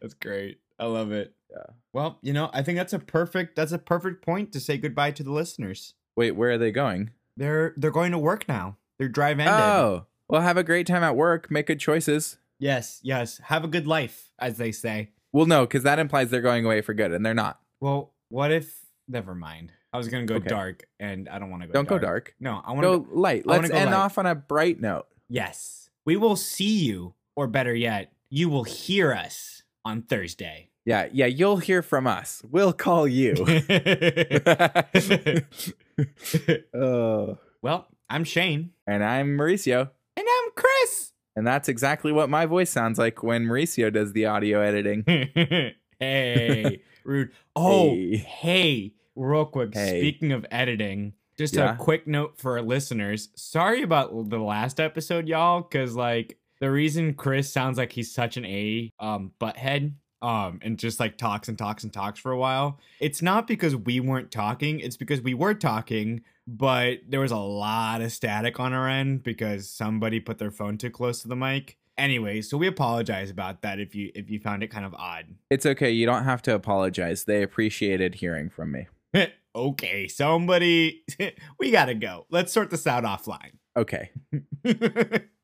That's 0.00 0.14
great. 0.20 0.58
I 0.78 0.86
love 0.86 1.12
it. 1.12 1.32
Yeah. 1.50 1.66
Well, 1.92 2.18
you 2.22 2.32
know, 2.32 2.50
I 2.52 2.62
think 2.62 2.78
that's 2.78 2.92
a 2.92 2.98
perfect 2.98 3.56
that's 3.56 3.72
a 3.72 3.78
perfect 3.78 4.24
point 4.24 4.52
to 4.52 4.60
say 4.60 4.78
goodbye 4.78 5.10
to 5.12 5.22
the 5.22 5.32
listeners. 5.32 5.94
wait 6.16 6.32
where 6.32 6.50
are 6.52 6.58
they 6.58 6.70
going 6.70 7.10
They're 7.36 7.74
they're 7.76 7.90
going 7.90 8.12
to 8.12 8.18
work 8.18 8.48
now. 8.48 8.76
Their 8.98 9.08
drive 9.08 9.38
ended. 9.40 9.54
oh 9.54 10.06
well 10.28 10.42
have 10.42 10.56
a 10.56 10.62
great 10.64 10.86
time 10.86 11.02
at 11.02 11.16
work 11.16 11.50
make 11.50 11.66
good 11.66 11.80
choices 11.80 12.38
Yes, 12.62 13.00
yes. 13.02 13.38
Have 13.44 13.64
a 13.64 13.68
good 13.68 13.86
life, 13.88 14.30
as 14.38 14.56
they 14.56 14.70
say. 14.72 15.10
well 15.32 15.46
no 15.46 15.62
because 15.66 15.82
that 15.82 15.98
implies 15.98 16.30
they're 16.30 16.40
going 16.40 16.64
away 16.64 16.80
for 16.80 16.94
good 16.94 17.10
and 17.12 17.26
they're 17.26 17.34
not 17.34 17.58
Well, 17.80 18.12
what 18.28 18.52
if 18.52 18.78
never 19.08 19.34
mind. 19.34 19.72
I 19.92 19.98
was 19.98 20.08
gonna 20.08 20.26
go 20.26 20.36
Okay. 20.36 20.48
dark 20.48 20.84
and 21.00 21.28
I 21.28 21.38
don't 21.40 21.50
want 21.50 21.62
to 21.62 21.66
go 21.68 21.72
dark. 21.74 21.88
don't 21.88 22.00
dark. 22.00 22.02
go 22.02 22.06
dark 22.06 22.34
No, 22.40 22.62
I 22.64 22.70
wanna 22.72 22.86
go 22.86 22.98
go 23.00 23.14
light 23.20 23.46
let's 23.46 23.68
go 23.68 23.74
end 23.76 23.90
light. 23.90 23.96
off 23.96 24.16
on 24.18 24.26
a 24.26 24.34
bright 24.36 24.80
note 24.80 25.06
Yes. 25.28 25.90
We 26.06 26.16
will 26.16 26.36
see 26.36 26.84
you, 26.84 27.14
or 27.36 27.46
better 27.46 27.74
yet, 27.74 28.12
you 28.30 28.48
will 28.48 28.64
hear 28.64 29.12
us 29.12 29.62
on 29.84 30.02
Thursday. 30.02 30.70
yeah 30.84 31.08
yeah 31.12 31.26
you'll 31.26 31.56
hear 31.58 31.82
from 31.82 32.06
us 32.06 32.42
we'll 32.50 32.72
call 32.72 33.06
you 33.08 33.34
oh 36.74 37.38
well, 37.62 37.88
I'm 38.08 38.24
Shane. 38.24 38.70
and 38.86 39.02
i'm 39.04 39.36
Mauricio 39.36 39.90
And 40.16 40.26
I'm 40.28 40.50
Chris. 40.54 41.11
And 41.34 41.46
that's 41.46 41.68
exactly 41.68 42.12
what 42.12 42.28
my 42.28 42.46
voice 42.46 42.70
sounds 42.70 42.98
like 42.98 43.22
when 43.22 43.46
Mauricio 43.46 43.92
does 43.92 44.12
the 44.12 44.26
audio 44.26 44.60
editing. 44.60 45.04
hey, 45.98 46.82
rude. 47.04 47.30
Oh, 47.56 47.90
Hey. 47.94 48.16
hey. 48.16 48.92
real 49.16 49.46
quick. 49.46 49.74
Hey. 49.74 50.00
Speaking 50.00 50.32
of 50.32 50.46
editing, 50.50 51.14
just 51.38 51.54
Yeah. 51.54 51.74
a 51.74 51.76
quick 51.76 52.06
note 52.06 52.38
for 52.38 52.52
our 52.58 52.62
listeners. 52.62 53.28
Sorry 53.34 53.82
about 53.82 54.28
the 54.30 54.38
last 54.38 54.80
episode, 54.80 55.28
y'all, 55.28 55.62
because 55.62 55.94
like 55.94 56.38
the 56.60 56.70
reason 56.70 57.14
Chris 57.14 57.52
sounds 57.52 57.78
like 57.78 57.92
he's 57.92 58.12
such 58.12 58.36
an 58.36 58.44
A 58.44 58.90
um 59.00 59.32
butthead. 59.40 59.94
Um, 60.20 60.60
and 60.62 60.78
just 60.78 61.00
like 61.00 61.18
talks 61.18 61.48
and 61.48 61.58
talks 61.58 61.82
and 61.82 61.92
talks 61.92 62.20
for 62.20 62.30
a 62.30 62.38
while. 62.38 62.78
It's 63.00 63.22
not 63.22 63.48
because 63.48 63.74
we 63.74 63.98
weren't 63.98 64.30
talking, 64.30 64.78
it's 64.78 64.96
because 64.96 65.20
we 65.20 65.34
were 65.34 65.52
talking, 65.52 66.20
but 66.46 66.98
there 67.08 67.20
was 67.20 67.32
a 67.32 67.36
lot 67.36 68.00
of 68.00 68.12
static 68.12 68.58
on 68.60 68.72
our 68.72 68.88
end 68.88 69.22
because 69.22 69.68
somebody 69.68 70.20
put 70.20 70.38
their 70.38 70.50
phone 70.50 70.78
too 70.78 70.90
close 70.90 71.22
to 71.22 71.28
the 71.28 71.36
mic. 71.36 71.78
Anyway, 71.98 72.40
so 72.40 72.56
we 72.56 72.66
apologize 72.66 73.30
about 73.30 73.62
that 73.62 73.78
if 73.78 73.94
you 73.94 74.10
if 74.14 74.30
you 74.30 74.40
found 74.40 74.62
it 74.62 74.68
kind 74.68 74.86
of 74.86 74.94
odd. 74.94 75.26
It's 75.50 75.66
okay. 75.66 75.90
You 75.90 76.06
don't 76.06 76.24
have 76.24 76.42
to 76.42 76.54
apologize. 76.54 77.24
They 77.24 77.42
appreciated 77.42 78.14
hearing 78.16 78.48
from 78.48 78.72
me. 78.72 78.86
okay, 79.54 80.08
somebody 80.08 81.04
we 81.58 81.70
gotta 81.70 81.94
go. 81.94 82.26
Let's 82.30 82.52
sort 82.52 82.70
this 82.70 82.86
out 82.86 83.04
offline. 83.04 83.52
Okay. 83.74 84.10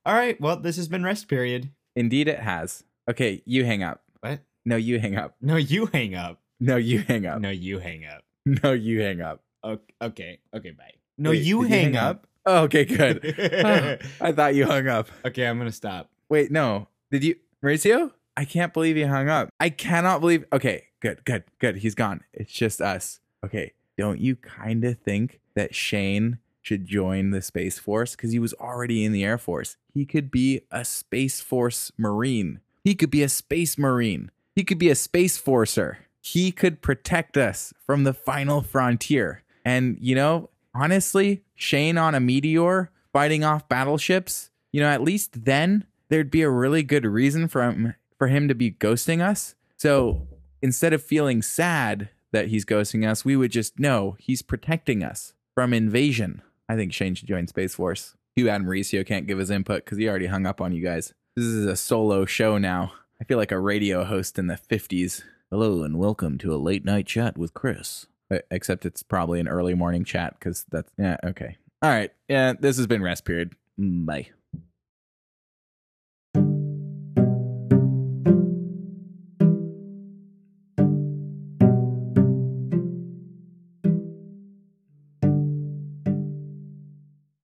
All 0.04 0.12
right, 0.12 0.38
well, 0.38 0.60
this 0.60 0.76
has 0.76 0.86
been 0.86 1.02
rest 1.02 1.28
period. 1.28 1.70
Indeed, 1.96 2.28
it 2.28 2.40
has. 2.40 2.84
Okay, 3.08 3.42
you 3.46 3.64
hang 3.64 3.82
up. 3.82 4.02
What? 4.20 4.40
No, 4.66 4.76
you 4.76 4.98
hang 4.98 5.16
up. 5.16 5.34
No, 5.40 5.56
you 5.56 5.86
hang 5.86 6.14
up. 6.14 6.38
No, 6.60 6.76
you 6.76 6.98
hang 6.98 7.24
up. 7.24 7.40
No, 7.40 7.48
you 7.48 7.78
hang 7.78 8.04
up. 8.04 8.22
No, 8.44 8.72
you 8.72 9.00
hang 9.00 9.22
up. 9.22 9.40
Okay, 9.64 9.94
okay, 10.00 10.38
okay 10.54 10.70
bye. 10.70 10.92
No, 11.16 11.30
Wait, 11.30 11.42
you 11.42 11.62
did 11.62 11.70
hang 11.70 11.96
up. 11.96 12.26
Oh, 12.46 12.62
okay, 12.64 12.84
good. 12.84 13.20
I 14.20 14.32
thought 14.32 14.54
you 14.54 14.66
hung 14.66 14.86
up. 14.88 15.08
okay, 15.24 15.46
I'm 15.46 15.58
gonna 15.58 15.72
stop. 15.72 16.10
Wait, 16.28 16.50
no. 16.50 16.88
Did 17.10 17.24
you, 17.24 17.36
Mauricio? 17.62 18.12
I 18.36 18.44
can't 18.44 18.72
believe 18.72 18.96
you 18.96 19.08
hung 19.08 19.28
up. 19.28 19.50
I 19.58 19.70
cannot 19.70 20.20
believe. 20.20 20.44
Okay, 20.52 20.84
good, 21.00 21.24
good, 21.24 21.44
good. 21.58 21.78
He's 21.78 21.94
gone. 21.94 22.22
It's 22.32 22.52
just 22.52 22.80
us. 22.80 23.20
Okay, 23.44 23.72
don't 23.96 24.20
you 24.20 24.36
kind 24.36 24.84
of 24.84 24.98
think 25.00 25.40
that 25.54 25.74
Shane 25.74 26.38
should 26.62 26.86
join 26.86 27.30
the 27.30 27.42
Space 27.42 27.78
Force? 27.78 28.14
Because 28.14 28.30
he 28.32 28.38
was 28.38 28.54
already 28.54 29.04
in 29.04 29.12
the 29.12 29.24
Air 29.24 29.38
Force. 29.38 29.76
He 29.92 30.06
could 30.06 30.30
be 30.30 30.60
a 30.70 30.84
Space 30.84 31.40
Force 31.40 31.90
Marine. 31.98 32.60
He 32.84 32.94
could 32.94 33.10
be 33.10 33.22
a 33.22 33.28
Space 33.28 33.76
Marine. 33.76 34.30
He 34.54 34.62
could 34.64 34.78
be 34.78 34.88
a 34.90 34.94
Space 34.94 35.36
Forcer. 35.36 35.98
He 36.20 36.52
could 36.52 36.82
protect 36.82 37.36
us 37.36 37.72
from 37.84 38.04
the 38.04 38.14
final 38.14 38.62
frontier. 38.62 39.42
And, 39.68 39.98
you 40.00 40.14
know, 40.14 40.48
honestly, 40.74 41.42
Shane 41.54 41.98
on 41.98 42.14
a 42.14 42.20
meteor 42.20 42.90
fighting 43.12 43.44
off 43.44 43.68
battleships, 43.68 44.48
you 44.72 44.80
know, 44.80 44.88
at 44.88 45.02
least 45.02 45.44
then 45.44 45.84
there'd 46.08 46.30
be 46.30 46.40
a 46.40 46.48
really 46.48 46.82
good 46.82 47.04
reason 47.04 47.48
for 47.48 47.62
him, 47.62 47.94
for 48.16 48.28
him 48.28 48.48
to 48.48 48.54
be 48.54 48.70
ghosting 48.70 49.20
us. 49.20 49.56
So 49.76 50.26
instead 50.62 50.94
of 50.94 51.02
feeling 51.02 51.42
sad 51.42 52.08
that 52.32 52.48
he's 52.48 52.64
ghosting 52.64 53.06
us, 53.06 53.26
we 53.26 53.36
would 53.36 53.52
just 53.52 53.78
know 53.78 54.16
he's 54.18 54.40
protecting 54.40 55.04
us 55.04 55.34
from 55.54 55.74
invasion. 55.74 56.40
I 56.66 56.74
think 56.74 56.94
Shane 56.94 57.14
should 57.14 57.28
join 57.28 57.46
Space 57.46 57.74
Force. 57.74 58.14
Too 58.38 58.46
bad 58.46 58.62
Mauricio 58.62 59.04
can't 59.04 59.26
give 59.26 59.38
his 59.38 59.50
input 59.50 59.84
because 59.84 59.98
he 59.98 60.08
already 60.08 60.28
hung 60.28 60.46
up 60.46 60.62
on 60.62 60.72
you 60.72 60.82
guys. 60.82 61.12
This 61.36 61.44
is 61.44 61.66
a 61.66 61.76
solo 61.76 62.24
show 62.24 62.56
now. 62.56 62.92
I 63.20 63.24
feel 63.24 63.36
like 63.36 63.52
a 63.52 63.60
radio 63.60 64.04
host 64.04 64.38
in 64.38 64.46
the 64.46 64.54
50s. 64.54 65.24
Hello 65.50 65.82
and 65.82 65.98
welcome 65.98 66.38
to 66.38 66.54
a 66.54 66.56
late 66.56 66.86
night 66.86 67.04
chat 67.06 67.36
with 67.36 67.52
Chris. 67.52 68.06
Except 68.50 68.84
it's 68.84 69.02
probably 69.02 69.40
an 69.40 69.48
early 69.48 69.74
morning 69.74 70.04
chat 70.04 70.34
because 70.38 70.66
that's, 70.70 70.90
yeah, 70.98 71.16
okay. 71.24 71.56
All 71.82 71.90
right. 71.90 72.12
Yeah, 72.28 72.54
this 72.58 72.76
has 72.76 72.86
been 72.86 73.02
Rest 73.02 73.24
Period. 73.24 73.54
Bye. 73.78 74.28